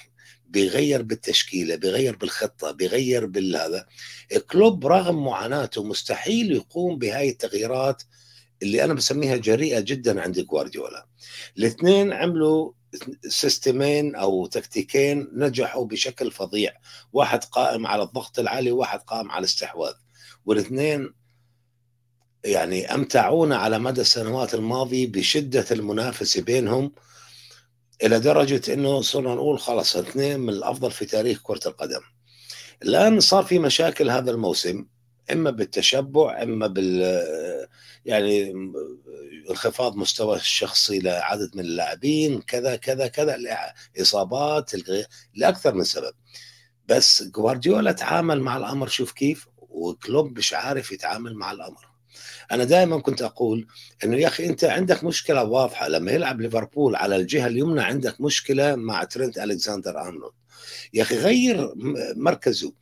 [0.49, 3.87] بيغير بالتشكيلة بيغير بالخطة بيغير بالهذا.
[4.51, 8.03] كلوب رغم معاناته مستحيل يقوم بهاي التغييرات
[8.63, 11.07] اللي أنا بسميها جريئة جدا عند جوارديولا.
[11.59, 12.73] الاثنين عملوا
[13.29, 16.73] سيستمين أو تكتيكين نجحوا بشكل فظيع.
[17.13, 19.93] واحد قائم على الضغط العالي وواحد قائم على الاستحواذ.
[20.47, 21.13] والاثنين
[22.45, 26.93] يعني أمتعونا على مدى السنوات الماضيه بشدة المنافسة بينهم
[28.03, 32.01] إلى درجة إنه صرنا نقول خلاص اثنين من الأفضل في تاريخ كرة القدم.
[32.83, 34.87] الآن صار في مشاكل هذا الموسم
[35.33, 37.03] إما بالتشبع إما بال
[38.07, 38.53] يعني
[39.51, 43.37] انخفاض مستوى الشخصي لعدد من اللاعبين كذا كذا كذا
[44.01, 44.73] اصابات
[45.35, 46.13] لأكثر من سبب.
[46.89, 51.89] بس جوارديولا تعامل مع الأمر شوف كيف وكلوب مش عارف يتعامل مع الأمر.
[52.53, 53.67] أنا دائما كنت أقول
[54.05, 58.77] إنه يا أخي أنت عندك مشكلة واضحة لما يلعب ليفربول على الجهة اليمنى عندك مشكلة
[58.77, 60.33] مع ترنت الكساندر أرنولد.
[60.95, 61.73] يا أخي غير
[62.17, 62.73] مركزه.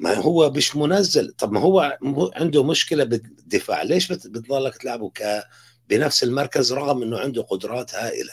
[0.00, 1.32] ما هو مش منزل.
[1.38, 1.98] طب ما هو
[2.36, 3.82] عنده مشكلة بالدفاع.
[3.82, 5.44] ليش بتضلك تلعبه ك
[5.88, 8.32] بنفس المركز رغم إنه عنده قدرات هائلة.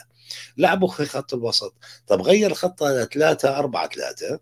[0.57, 1.73] لعبه في خط الوسط.
[2.07, 4.39] طب غير خطة 3 4 3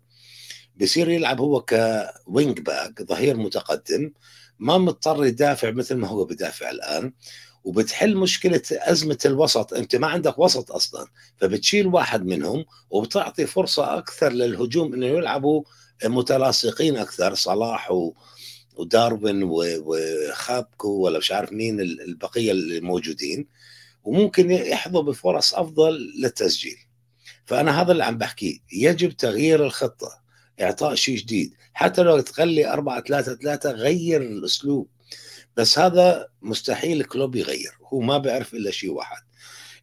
[0.80, 4.12] بصير يلعب هو كـ wing back ظهير متقدم.
[4.58, 7.12] ما مضطر يدافع مثل ما هو بدافع الآن.
[7.64, 9.74] وبتحل مشكلة أزمة الوسط.
[9.74, 11.06] أنت ما عندك وسط أصلا.
[11.36, 15.62] فبتشيل واحد منهم وبتعطي فرصة أكثر للهجوم إنه يلعبوا
[16.04, 18.14] متلاصقين أكثر صلاح و
[18.76, 23.46] وداروين وخابكو ولا مش عارف مين البقية الموجودين
[24.04, 26.76] وممكن يحظوا بفرص أفضل للتسجيل.
[27.44, 30.20] فأنا هذا اللي عم بحكيه يجب تغيير الخطة
[30.60, 31.54] إعطاء شيء جديد.
[31.74, 34.88] حتى لو تخلي 4 3 3 غير الأسلوب
[35.56, 39.22] بس هذا مستحيل كلوب يغير هو ما بيعرف إلا شيء واحد.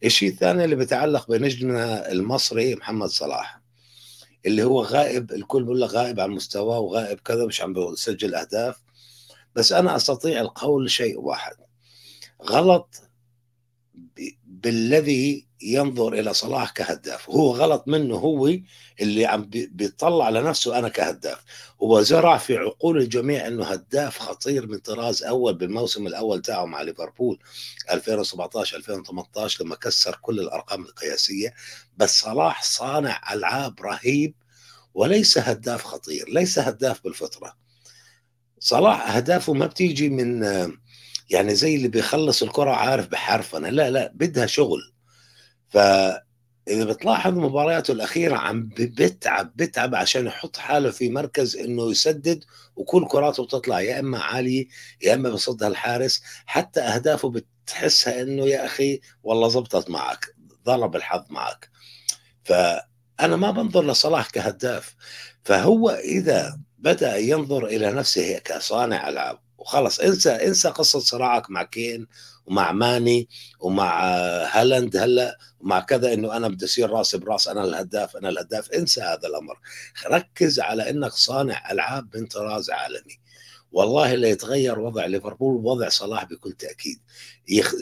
[0.04, 3.63] الشيء الثاني اللي بيتعلق بنجمنا المصري محمد صلاح.
[4.46, 8.82] اللي هو غائب الكل بيقول لك غائب عن مستواه وغائب كذا مش عم بيسجل أهداف.
[9.54, 11.54] بس أنا أستطيع القول شيء واحد.
[12.42, 13.02] غلط
[14.44, 17.30] بالذي ينظر إلى صلاح كهداف.
[17.30, 18.54] هو غلط منه هو
[19.00, 21.38] اللي عم بيطلع لنفسه أنا كهداف.
[21.82, 26.82] هو زرع في عقول الجميع إنه هداف خطير من طراز أول بالموسم الأول تاعه مع
[26.82, 27.38] ليفربول
[27.90, 31.54] 2017 2018 لما كسر كل الأرقام القياسية.
[31.96, 34.34] بس صلاح صانع ألعاب رهيب
[34.94, 37.56] وليس هداف خطير ليس هداف بالفطرة.
[38.58, 40.42] صلاح أهدافه ما بتيجي من
[41.30, 44.93] يعني زي اللي بيخلص الكرة عارف بحرفنه لا لا بدها شغل.
[45.74, 52.44] فإذا بتلاحظ مبارياته الأخيرة عم بتعب بتعب عشان يحط حاله في مركز إنه يسدد
[52.76, 54.66] وكل كراته بتطلع يا إما عاليه
[55.02, 60.34] يا إما بصدها الحارس حتى أهدافه بتحسها إنه يا أخي والله زبطت معك
[60.66, 61.70] ضرب الحظ معك.
[62.44, 64.94] فأنا ما بنظر لصلاح كهداف.
[65.44, 72.06] فهو إذا بدأ ينظر إلى نفسه كصانع ألعاب وخلص انسى انسى قصة صراعك مع كين
[72.46, 73.28] ومع ماني
[73.60, 74.04] ومع
[74.44, 78.70] هالاند هلا ومع كذا إنه أنا بدي أصير راسي براس أنا الهداف أنا الهداف.
[78.70, 79.58] انسى هذا الأمر.
[80.06, 83.18] ركز على إنك صانع ألعاب من طراز عالمي.
[83.72, 87.00] والله اللي يتغير وضع ليفربول وضع صلاح بكل تأكيد.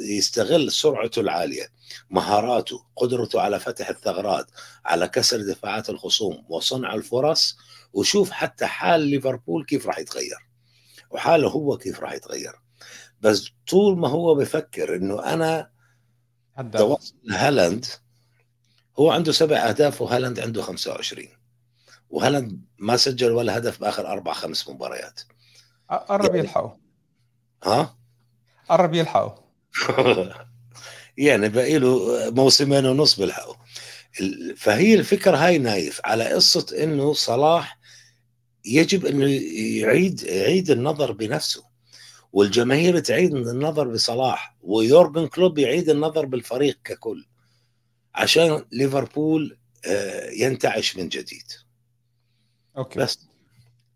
[0.08, 1.72] يستغل سرعته العالية
[2.10, 4.46] مهاراته قدرته على فتح الثغرات
[4.84, 7.56] على كسر دفاعات الخصوم وصنع الفرص.
[7.92, 10.38] وشوف حتى حال ليفربول كيف راح يتغير.
[11.10, 12.52] وحاله هو كيف راح يتغير.
[13.22, 15.70] بس طول ما هو بفكر إنه أنا
[16.72, 17.86] توصل هالاند
[18.98, 21.28] هو عنده سبع أهداف وهالاند عنده 25
[22.10, 25.20] وهالاند ما سجل ولا هدف بآخر أربع خمس مباريات.
[25.90, 26.38] قرب يعني...
[26.38, 26.70] يلحقوا
[27.64, 27.96] ها؟
[28.68, 29.42] قرب يلحقوا
[31.18, 33.54] يعني باقي له موسمين ونص بيلحقوا
[34.56, 37.78] فهي الفكرة هاي نايف على قصة إنه صلاح
[38.64, 39.26] يجب إنه
[39.80, 41.71] يعيد يعيد النظر بنفسه.
[42.32, 47.26] والجماهير تعيد النظر بصلاح ويورجن كلوب يعيد النظر بالفريق ككل
[48.14, 51.44] عشان ليفربول آه، ينتعش من جديد.
[52.76, 52.98] أوكي.
[53.00, 53.28] بس.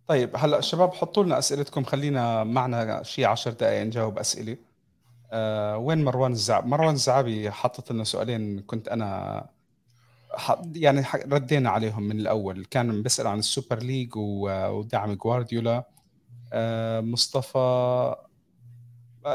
[0.07, 4.57] طيب هلأ الشباب حطوا لنا أسئلتكم خلينا معنا شيء 10 دقائق نجاوب أسئلة.
[5.33, 9.47] آه وين مروان الزعبي مروان الزعبي حطت لنا سؤالين كنت أنا
[10.75, 12.65] يعني ردينا عليهم من الأول.
[12.65, 15.85] كان بيسأل عن السوبر ليج ودعم جوارديولا.
[16.53, 18.15] آه مصطفى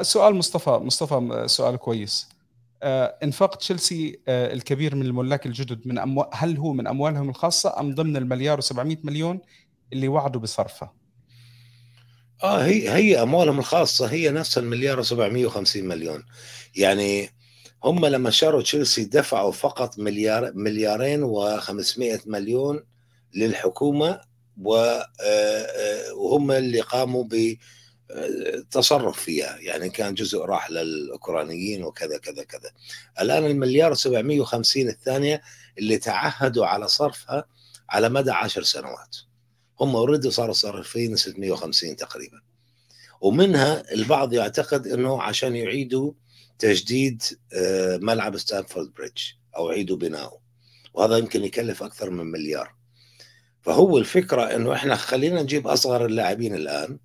[0.01, 2.29] سؤال مصطفى مصطفى سؤال كويس.
[2.83, 6.29] آه انفاق تشيلسي آه الكبير من الملاك الجدد من أمو...
[6.33, 9.39] هل هو من أموالهم الخاصة أم ضمن المليار و700 مليون
[9.93, 10.93] اللي وعدوا بصرفها
[12.43, 16.23] آه هي هي أموالهم الخاصة هي نفس المليار و750 مليون.
[16.75, 17.29] يعني
[17.83, 22.83] هم لما شروا تشيلسي دفعوا فقط مليار مليارين و500 مليون
[23.35, 24.21] للحكومة
[24.67, 27.23] آه، وهم اللي قاموا
[28.15, 29.57] بالتصرف فيها.
[29.59, 32.71] يعني كان جزء راح للأوكرانيين وكذا كذا كذا.
[33.21, 35.41] الآن المليار و750 الثانية
[35.77, 37.45] اللي تعهدوا على صرفها
[37.89, 39.17] على مدى عشر سنوات.
[39.79, 42.41] هم already صاروا صارفين 650 تقريبا.
[43.21, 46.13] ومنها البعض يعتقد إنه عشان يعيدوا
[46.59, 49.21] تجديد آه، ملعب ستانفورد بريدج
[49.57, 50.41] أو يعيدوا بناؤه.
[50.93, 52.75] وهذا يمكن يكلف أكثر من مليار.
[53.61, 56.99] فهو الفكرة إنه إحنا خلينا نجيب أصغر اللاعبين الآن.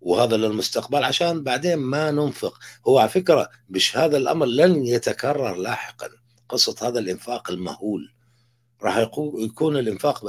[0.00, 2.58] وهذا للمستقبل عشان بعدين ما ننفق.
[2.88, 6.08] هو على فكرة مش هذا الأمر لن يتكرر لاحقا.
[6.48, 8.14] قصة هذا الإنفاق المهول.
[8.82, 8.96] راح
[9.38, 10.24] يكون الإنفاق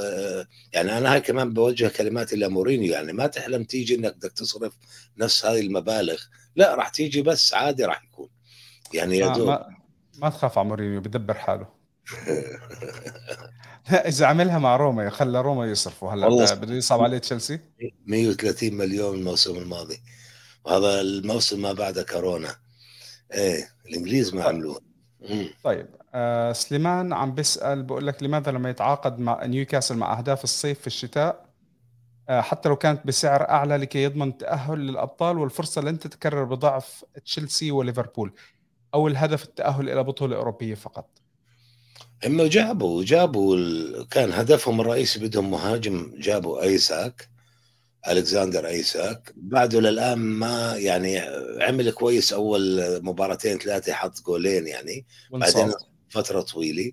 [0.74, 4.74] يعني أنا هاي كمان بوجه كلمات إلى مورينيو يعني ما تحلم تيجي إنك بدك تصرف
[5.18, 6.22] نفس هذه المبالغ.
[6.56, 8.30] لا راح تيجي بس عادي راح يكون.
[8.94, 9.48] يعني يا دوب.
[9.48, 9.70] ما,
[10.18, 11.79] ما تخاف على مورينيو بدبر حاله.
[13.92, 17.60] إذا عملها مع روما خلى روما يصرفوا هلا بده يصعب عليه تشيلسي؟
[18.06, 20.02] 130 مليون الموسم الماضي.
[20.66, 22.56] وهذا الموسم ما بعد كورونا.
[23.34, 24.56] إيه الإنجليز ما طيب.
[24.56, 24.82] عملوه.
[25.64, 30.80] طيب آه سليمان عم بيسأل بقول لك لماذا لما يتعاقد مع نيوكاسل مع أهداف الصيف
[30.80, 31.46] في الشتاء؟
[32.30, 37.72] آه حتى لو كانت بسعر أعلى لكي يضمن التاهل للأبطال والفرصة لن تتكرر بضعف تشيلسي
[37.72, 38.34] وليفربول
[38.94, 41.19] أو الهدف التأهل إلى بطولة أوروبية فقط.
[42.26, 44.08] هم جابوا جابوا ال...
[44.10, 47.30] كان هدفهم الرئيسي بدهم مهاجم جابوا أيساك
[48.08, 49.34] الكسندر أيساك.
[49.38, 51.20] بعده للآن ما يعني
[51.62, 55.74] عمل كويس أول مباراتين ثلاثة حط جولين يعني بعدين
[56.10, 56.92] فترة طويلة.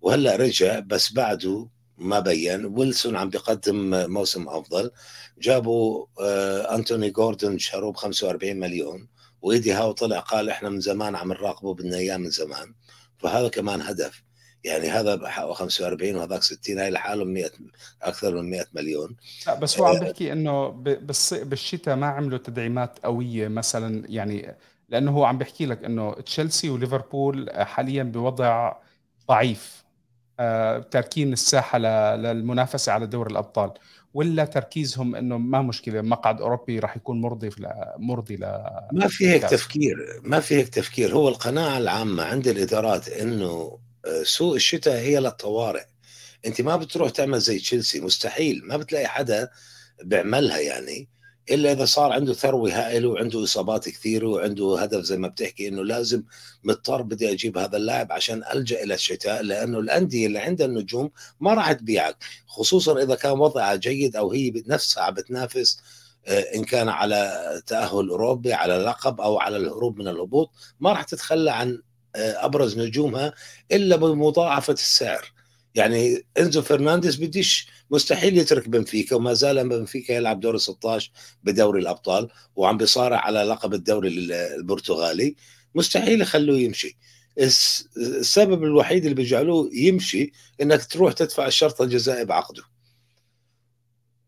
[0.00, 1.68] وهلأ رجع بس بعده
[1.98, 2.64] ما بين.
[2.64, 4.90] ويلسون عم بيقدم موسم أفضل.
[5.38, 9.08] جابوا آه أنتوني جوردن شروه ب 45 مليون.
[9.42, 12.74] وإيدي هاو طلع قال إحنا من زمان عم نراقبه بدنا إياه من زمان.
[13.18, 14.22] فهذا كمان هدف.
[14.64, 17.50] يعني هذا بحقه 45 وهذاك 60 هاي لحالهم 100
[18.02, 19.16] أكثر من 100 مليون.
[19.46, 20.68] لا بس هو عم آه، بيحكي إنه
[21.32, 24.56] بالشتاء ما عملوا تدعيمات قوية مثلا يعني
[24.88, 28.76] لأنه هو عم بيحكي لك إنه تشيلسي وليفربول حاليا بوضع
[29.28, 29.82] ضعيف.
[30.40, 31.78] آه، تركين الساحة
[32.16, 33.72] للمنافسة على دوري الأبطال.
[34.14, 37.50] ولا تركيزهم إنه ما مشكلة مقعد أوروبي راح يكون مرضي
[37.98, 38.40] مرضي ل
[38.92, 41.14] ما في هيك تفكير ما في هيك تفكير.
[41.14, 43.78] هو القناعة العامة عند الإدارات إنه
[44.22, 45.84] سوق الشتاء هي للطوارئ
[46.46, 48.60] انت ما بتروح تعمل زي تشيلسي مستحيل.
[48.64, 49.50] ما بتلاقي حدا
[50.04, 51.08] بيعملها يعني
[51.50, 55.84] إلا إذا صار عنده ثروة هائلة وعنده إصابات كثيرة وعنده هدف زي ما بتحكي إنه
[55.84, 56.22] لازم
[56.64, 61.54] مضطر بدي أجيب هذا اللاعب عشان ألجأ إلى الشتاء لأنه الأندية اللي عندها النجوم ما
[61.54, 62.16] راح تبيعك.
[62.46, 65.80] خصوصا إذا كان وضعها جيد أو هي نفسها عم بتنافس
[66.26, 70.50] آه، إن كان على تأهل أوروبي على لقب أو على الهروب من الهبوط
[70.80, 71.82] ما راح تتخلى عن آه،
[72.16, 73.34] أبرز نجومها
[73.72, 75.32] إلا بمضاعفة السعر.
[75.74, 81.10] يعني إنزو فرنانديز بديش مستحيل يترك بنفيكا وما زال بنفيكا يلعب دور 16
[81.44, 85.36] بدوري الأبطال وعم بيصارع على لقب الدوري البرتغالي.
[85.74, 86.98] مستحيل يخلوه يمشي.
[87.38, 90.32] السبب الوحيد اللي بيجعلوه يمشي
[90.62, 92.62] إنك تروح تدفع الشرط الجزائي بعقده.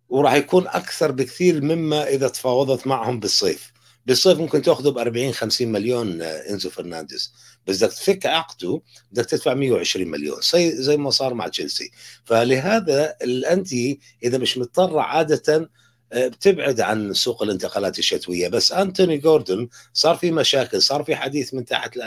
[0.08, 3.73] وراح يكون أكثر بكثير مما إذا تفاوضت معهم بالصيف.
[4.06, 7.32] بالصيف ممكن تأخذه ب 40 50 مليون آه، إنزو فرنانديز.
[7.66, 8.80] بس بدك تفك عقده
[9.12, 10.40] بدك تدفع 120 مليون.
[10.52, 11.90] زي زي ما صار مع تشيلسي.
[12.24, 15.70] فلهذا الأندية إذا مش مضطرة عادة
[16.14, 18.48] بتبعد عن سوق الانتقالات الشتوية.
[18.48, 21.98] بس أنتوني جوردون صار في مشاكل صار في حديث من تحت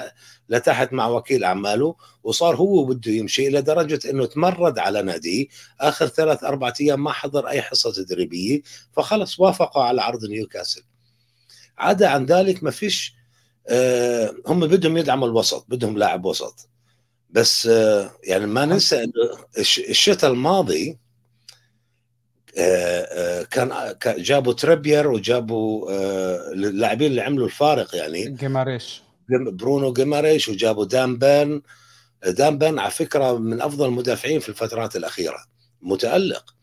[0.49, 5.47] لتحت مع وكيل أعماله وصار هو بده يمشي إلى درجة إنه تمرد على ناديه.
[5.81, 10.83] آخر ثلاث أربع أيام ما حضر أي حصة تدريبية فخلص وافقوا على عرض نيوكاسل.
[11.77, 13.13] عدا عن ذلك ما فيش
[13.67, 16.69] آه هم بدهم يدعموا الوسط بدهم لاعب وسط.
[17.29, 19.11] بس آه يعني ما ننسى إنه
[19.57, 20.97] الشتاء الماضي
[22.59, 25.91] آه، كان جابوا تريبير وجابوا
[26.53, 28.29] اللاعبين اللي عملوا الفارق يعني.
[28.29, 29.01] جيماريش.
[29.29, 31.61] برونو جيماريش وجابوا دان بيرن
[32.27, 35.37] دان بيرن على فكرة من أفضل المدافعين في الفترات الأخيرة.
[35.81, 36.55] متألق.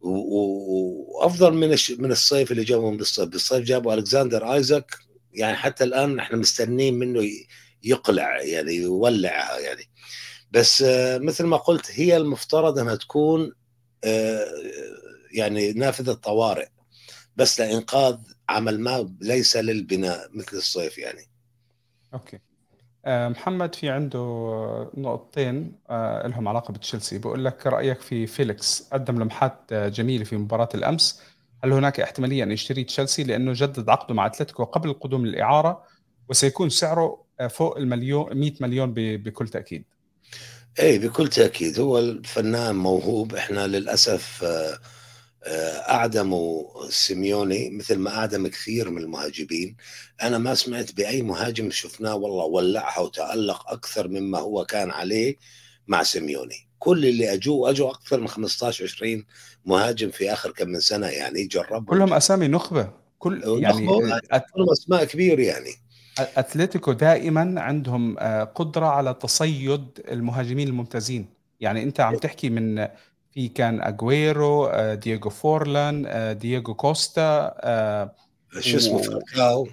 [0.00, 4.96] وأفضل من من الصيف اللي جابوا بالصيف بالصيف جابوا الكساندر آيزاك.
[5.32, 7.22] يعني حتى الآن إحنا مستنين منه
[7.82, 9.90] يقلع يعني يولعها يعني.
[10.50, 10.84] بس
[11.20, 13.52] مثل ما قلت هي المفترض أنها تكون
[15.32, 16.68] يعني نافذة طوارئ.
[17.36, 18.16] بس لإنقاذ
[18.48, 21.22] عمل ما ليس للبناء مثل الصيف يعني.
[22.14, 22.36] okay.
[22.36, 22.40] آه،
[23.06, 24.20] محمد في عنده
[24.96, 27.18] نقطتين آه، لهم علاقة بتشيلسي.
[27.18, 31.22] بقول لك رأيك في فيليكس قدم لمحات جميلة في مباراة الأمس.
[31.64, 35.82] هل هناك احتمالية أن يشتري تشيلسي؟ لأنه جدد عقده مع أتلتيكو قبل القدوم للإعارة
[36.28, 39.84] وسيكون سعره آه، فوق المليون 100 مليون بكل تأكيد.
[40.80, 41.80] اي بكل تأكيد.
[41.80, 43.34] هو الفنان موهوب.
[43.34, 44.44] إحنا للأسف
[45.88, 49.76] أعدمه سيميوني مثل ما أعدم كثير من المهاجمين
[50.22, 55.36] أنا ما سمعت بأي مهاجم شفناه والله ولعها وتألق أكثر مما هو كان عليه
[55.88, 56.68] مع سيميوني.
[56.78, 59.24] كل اللي اجوا اجوا أكثر من 15 20
[59.64, 61.94] مهاجم في آخر كم من سنة يعني جربوا.
[61.94, 62.90] كلهم أسامي نخبة.
[63.18, 65.70] كل يعني كلهم أسماء كبير يعني.
[66.18, 71.26] أتلتيكو دائما عندهم آه، قدرة على تصيد المهاجمين الممتازين.
[71.60, 72.88] يعني أنت عم تحكي من
[73.36, 78.14] في كان أجويرو آه، دييغو فورلان آه، دييغو كوستا آه،
[78.60, 79.68] شو اسمه؟ فالكاو.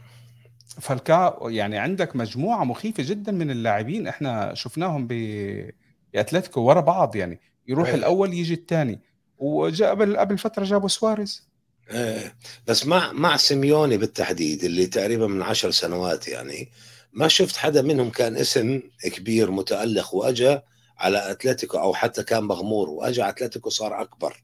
[0.81, 4.07] فالكاو يعني عندك مجموعة مخيفة جدا من اللاعبين.
[4.07, 7.95] إحنا شفناهم بأتلتيكو ورا بعض يعني يروح أيه.
[7.95, 8.99] الأول يجي الثاني.
[9.37, 11.47] وجاء قبل قبل فترة جابوا سواريز.
[11.91, 12.35] إيه.
[12.67, 16.69] بس مع مع سيميوني بالتحديد اللي تقريبا من عشر سنوات يعني
[17.13, 20.63] ما شفت حدا منهم كان اسم كبير متألق وأجا
[20.97, 24.43] على أتلتيكو أو حتى كان مغمور وأجى أتلتيكو صار أكبر.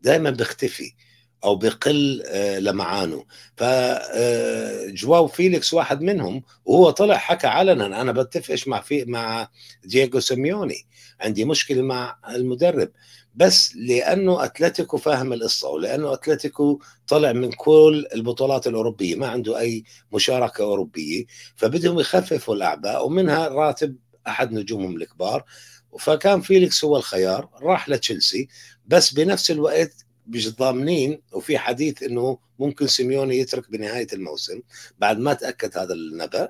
[0.00, 0.92] دائما بيختفي
[1.44, 3.24] أو بقل آه، لمعانه.
[3.56, 9.48] فجواو آه، فيليكس واحد منهم وهو طلع حكى علنا أنا بتفقش مع مع
[9.84, 10.86] دييغو سيميوني.
[11.20, 12.90] عندي مشكلة مع المدرب.
[13.34, 19.84] بس لأنه أتلتيكو فاهم القصة ولأنه أتلتيكو طلع من كل البطولات الأوروبية ما عنده أي
[20.12, 21.24] مشاركة أوروبية
[21.56, 25.44] فبدهم يخففوا الأعباء ومنها راتب أحد نجومهم الكبار.
[25.98, 28.48] فكان فيليكس هو الخيار راح لتشيلسي
[28.86, 34.60] بس بنفس الوقت مش ضامنين وفي حديث إنه ممكن سيميوني يترك بنهاية الموسم
[34.98, 36.48] بعد ما تأكد هذا النبأ.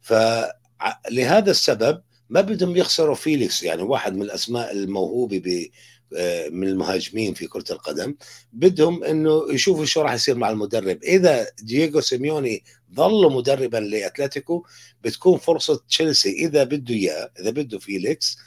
[0.00, 5.68] فلهذا السبب ما بدهم يخسروا فيليكس يعني واحد من الأسماء الموهوبة
[6.16, 8.14] آه، من المهاجمين في كرة القدم.
[8.52, 11.02] بدهم إنه يشوفوا شو راح يصير مع المدرب.
[11.02, 12.64] إذا دييغو سيميوني
[12.94, 14.66] ظل مدربا لأتلتيكو
[15.04, 18.38] بتكون فرصة تشيلسي إذا بده إياه إذا بده فيليكس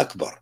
[0.00, 0.40] أكبر.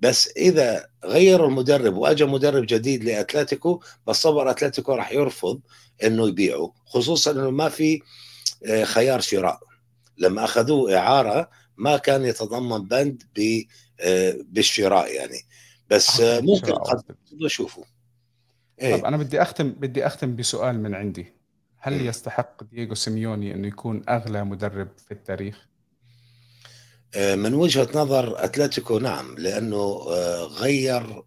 [0.00, 5.60] بس إذا غيروا المدرب واجى مدرب جديد لأتلتيكو بتصور أتلتيكو راح يرفض
[6.04, 8.02] إنه يبيعه خصوصا إنه ما في
[8.66, 9.60] آه، خيار شراء.
[10.18, 13.22] لما أخذوه إعارة ما كان يتضمن بند
[14.00, 15.40] آه، بالشراء يعني.
[15.90, 17.02] بس ممكن قد
[17.44, 17.84] نشوفه
[18.80, 21.32] إيه؟ طب أنا بدي أختم بدي أختم بسؤال من عندي.
[21.78, 25.77] هل يستحق دييغو سيميوني إنه يكون أغلى مدرب في التاريخ؟ آه،
[27.16, 31.22] من وجهة نظر أتلتيكو نعم لأنه آه، غير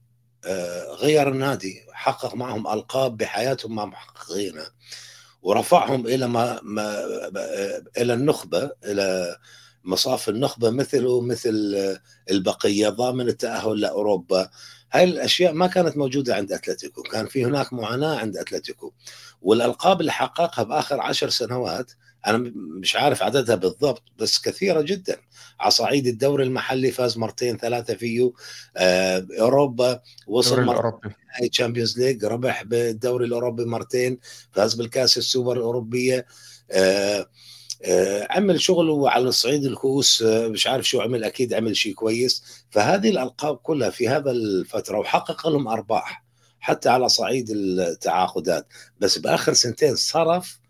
[0.46, 4.72] آه، غير النادي حقق معهم ألقاب بحياتهم مع محققينها
[5.42, 7.04] ورفعهم إلى ما, ما
[7.98, 9.36] إلى النخبة إلى
[9.84, 11.76] مصاف النخبة مثله مثل
[12.32, 14.50] البقية ضامن التأهل لأوروبا.
[14.94, 17.02] هاي الأشياء ما كانت موجودة عند أتلتيكو.
[17.02, 18.94] كان في هناك معاناة عند أتلتيكو.
[19.42, 21.92] والألقاب اللي حققها بآخر عشر سنوات
[22.28, 25.18] أنا مش عارف عددها بالضبط بس كثيرة جدا.
[25.60, 28.32] على صعيد الدوري المحلي فاز مرتين ثلاثة فيه
[28.78, 31.12] آه أوروبا وصل مرتين
[31.52, 34.20] Champions League ربح بالدوري الأوروبي مرتين
[34.52, 36.26] فاز بالكأس السوبر الأوروبية.
[36.72, 37.28] آه
[37.86, 42.44] آه عمل شغله على الصعيد الكؤوس آه مش عارف شو عمل أكيد عمل شيء كويس.
[42.70, 46.24] فهذه الألقاب كلها في هذا الفترة وحقق لهم أرباح
[46.60, 48.68] حتى على صعيد التعاقدات.
[49.00, 50.61] بس بآخر سنتين صرف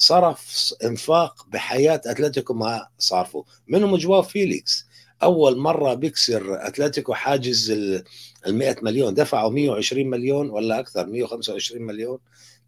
[0.00, 3.44] صرف انفاق بحياة أتلتيكو ما صارفه.
[3.68, 4.86] منهم جواو فيليكس؟
[5.22, 8.04] أول مرة بيكسر أتلتيكو حاجز ال
[8.46, 9.14] 100 مليون.
[9.14, 12.18] دفعوا 120 مليون ولا أكثر؟ 125 مليون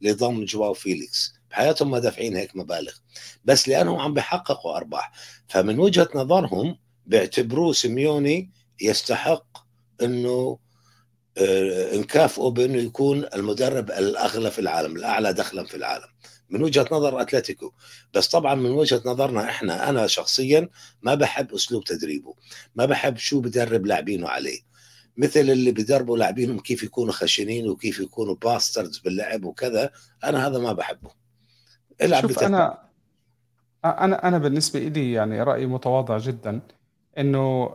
[0.01, 1.35] لضم جواو فيليكس.
[1.51, 2.93] بحياتهم ما دافعين هيك مبالغ.
[3.45, 5.13] بس لأنهم عم بيحققوا أرباح.
[5.49, 9.59] فمن وجهة نظرهم بيعتبروه سيميوني يستحق
[10.03, 10.59] إنه
[11.39, 16.12] آه، نكافئه بانه يكون المدرب الأغلى في العالم الأعلى دخلا في العالم.
[16.53, 17.73] من وجهة نظر أتلتيكو.
[18.15, 20.69] بس طبعا من وجهة نظرنا إحنا أنا شخصيا
[21.03, 22.35] ما بحب أسلوب تدريبه.
[22.75, 24.61] ما بحب شو بدرب لاعبينه عليه.
[25.17, 29.91] مثل اللي بدربوا لاعبينهم كيف يكونوا خشنين وكيف يكونوا باستردز باللعب وكذا
[30.25, 31.11] أنا هذا ما بحبه.
[32.03, 32.79] العب شوف أنا
[33.85, 36.61] أنا أنا بالنسبة لي يعني رأيي متواضع جدا
[37.19, 37.75] إنه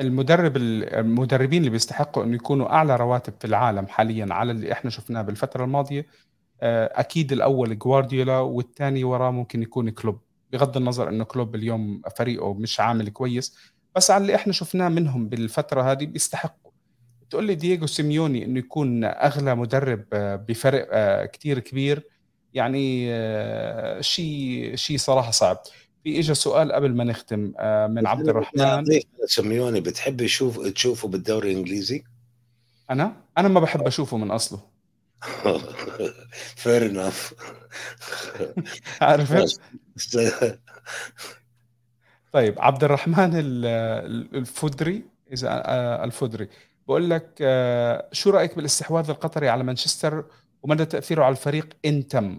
[0.00, 5.22] المدرب المدربين اللي بيستحقوا إنه يكونوا أعلى رواتب في العالم حاليا على اللي إحنا شفناه
[5.22, 6.06] بالفترة الماضية آه،
[6.62, 10.18] أكيد الأول جوارديولا والثاني وراه ممكن يكون كلوب.
[10.52, 13.56] بغض النظر إنه كلوب اليوم فريقه مش عامل كويس
[13.96, 16.70] بس على اللي إحنا شفناه منهم بالفترة هذه بيستحقوا.
[17.30, 22.08] تقول لي دييغو سيميوني إنه يكون أغلى مدرب آه، بفرق آه، كتير كبير؟
[22.54, 23.06] يعني
[24.02, 25.62] شيء شيء صراحة صعب.
[26.04, 27.38] في اجى سؤال قبل ما نختم
[27.94, 28.84] من عبد الرحمن.
[29.26, 32.04] سيميوني بتحب يشوف تشوفه بالدوري الإنجليزي؟
[32.90, 34.71] أنا؟ أنا ما بحب أشوفه من أصله.
[36.62, 37.34] fair enough
[39.00, 39.58] عارف؟
[42.32, 43.30] طيب عبد الرحمن
[44.34, 46.48] الفدري إذا آه، الفدري
[46.88, 50.24] بقول لك آه، شو رأيك بالاستحواذ القطري على مانشستر؟
[50.62, 52.38] ومدى تأثيره على الفريق إن تم؟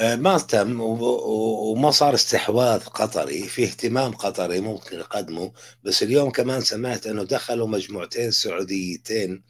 [0.00, 5.52] آه، ما تم وما صار استحواذ قطري في اهتمام قطري ممكن يقدمه
[5.82, 9.42] بس اليوم كمان سمعت إنه دخلوا مجموعتين سعوديتين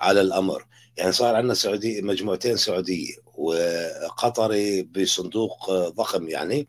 [0.00, 0.66] على الأمر.
[0.96, 6.68] يعني صار عندنا سعودي مجموعتين سعودية وقطري بصندوق ضخم يعني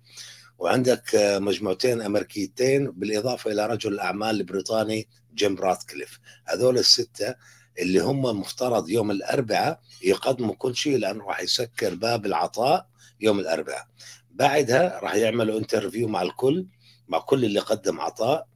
[0.58, 1.04] وعندك
[1.42, 7.36] مجموعتين أمريكيتين بالإضافة إلى رجل الاعمال البريطاني جيم راتكليف هذول الستة
[7.80, 12.88] اللي هم مفترض يوم الأربعاء يقدموا كل شيء لأنه راح يسكر باب العطاء
[13.22, 13.88] يوم الأربعاء.
[14.32, 16.66] بعدها راح يعملوا interview مع الكل
[17.08, 18.48] مع كل اللي قدم عطاء.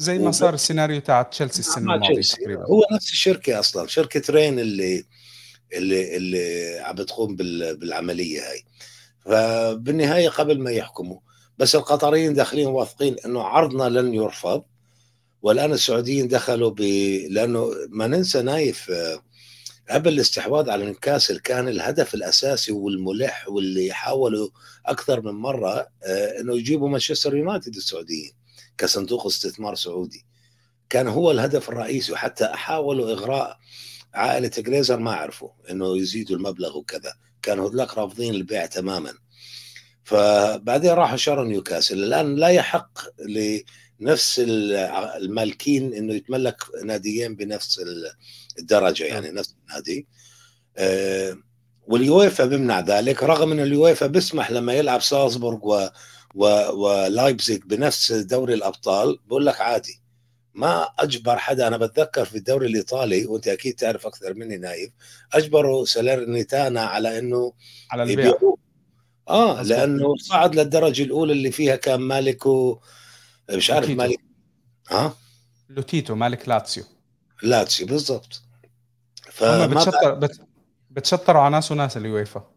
[0.00, 2.64] زي ما صار السيناريو تاع تشيلسي السنة الماضية تقريبا.
[2.66, 3.86] هو نفس الشركة أصلا.
[3.86, 5.04] شركة رين اللي
[5.72, 8.64] اللي اللي عم بتقوم بالعملية هاي.
[9.24, 11.18] فبالنهاية قبل ما يحكموا
[11.58, 14.62] بس القطريين داخلين واثقين إنه عرضنا لن يرفض
[15.42, 16.80] والآن السعوديين دخلوا ب
[17.30, 18.92] لأنه ما ننسى نايف
[19.90, 24.48] قبل الاستحواذ على نيوكاسل كان الهدف الأساسي والملح واللي حاولوا
[24.86, 28.39] أكثر من مرة آه، إنه يجيبوا مانشستر يونايتد السعوديين.
[28.80, 30.26] كصندوق استثمار سعودي.
[30.90, 33.58] كان هو الهدف الرئيسي وحتى حاولوا إغراء
[34.14, 37.14] عائلة جليزر ما عرفوا إنه يزيدوا المبلغ وكذا.
[37.42, 39.12] كانوا هذولاك رافضين البيع تماما.
[40.04, 42.04] فبعدين راحوا شروا نيوكاسل.
[42.04, 42.98] الآن لا يحق
[44.00, 47.80] لنفس المالكين إنه يتملك ناديين بنفس
[48.58, 49.34] الدرجة يعني نعم.
[49.34, 50.06] نفس النادي.
[50.76, 51.36] آه،
[51.86, 55.88] واليويفا بيمنع ذلك رغم إن اليويفا بيسمح لما يلعب سالزبورغ و
[56.34, 60.00] ولايبزيج بنفس دوري الأبطال بقول لك عادي.
[60.54, 64.90] ما أجبر حدا أنا بتذكر في الدوري الإيطالي وأنت أكيد تعرف أكثر مني نايف
[65.32, 67.52] أجبروا سالرنيتانا على إنه
[67.90, 68.32] على البيع.
[69.28, 72.80] آه لأنه صعد للدرجة الأولى اللي فيها كان مالكو
[73.50, 74.20] مش عارف مالك
[74.90, 75.14] ها؟
[75.68, 76.84] لوتيتو مالك لاتسيو.
[77.42, 78.42] لاتسيو بالضبط.
[79.30, 80.28] فما بتشطر
[80.90, 82.49] بتشطروا على ناس وناس اليويفا.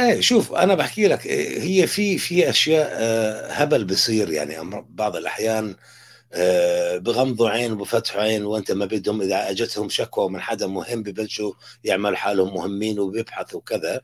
[0.00, 5.16] إيه شوف أنا بحكي لك إيه، هي في في أشياء آه، هبل بصير يعني بعض
[5.16, 5.74] الأحيان
[6.32, 11.52] آه، بغمضوا عين وبفتحوا عين وأنت ما بدهم إذا أجتهم شكوى من حدا مهم ببلشوا
[11.84, 14.00] يعملوا حالهم مهمين وبيبحثوا كذا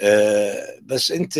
[0.00, 1.34] آه، بس أنت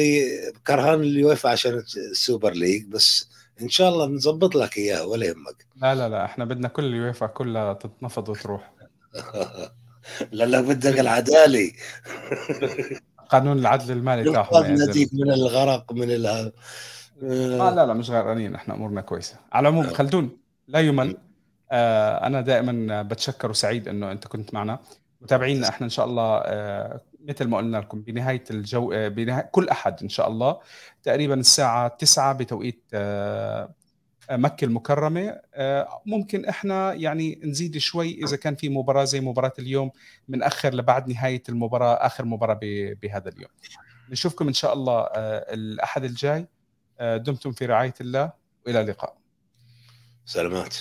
[0.67, 3.29] كرهان اليوفا عشان ال Super League بس
[3.63, 5.67] إن شاء الله نظبط لك إياها ولا يهمك.
[5.77, 8.73] لا لا لا إحنا بدنا كل اليوفا كلها تتنفض وتروح.
[10.33, 11.73] لا لا بدك العدالة.
[13.29, 17.71] قانون العدل المالي تاعهم نزيد من الغرق من ال آه.
[17.71, 19.37] لا لا مش غرقانين إحنا أمورنا كويسة.
[19.53, 19.93] على العموم آه.
[19.93, 20.31] خلدون
[20.69, 21.17] لا يمل.
[21.71, 24.79] آه أنا دائما بتشكر وسعيد إنه أنت كنت معنا.
[25.21, 29.69] متابعينا إحنا إن شاء الله آه مثل ما قلنا لكم بنهاية الجو آه بنهاية كل
[29.69, 30.59] أحد إن شاء الله
[31.03, 33.71] تقريبا الساعة 9 بتوقيت آه
[34.31, 35.41] مكة المكرمة.
[35.55, 39.91] آه، ممكن إحنا يعني نزيد شوي إذا كان في مباراة زي مباراة اليوم
[40.29, 42.61] بنأخر لبعد نهاية المباراة آخر مباراة
[43.03, 43.51] بهذا اليوم.
[44.11, 46.47] نشوفكم إن شاء الله آه، الأحد الجاي.
[47.01, 48.33] آه، دمتم في رعاية الله.
[48.67, 49.17] وإلى اللقاء.
[50.27, 50.77] سلامات.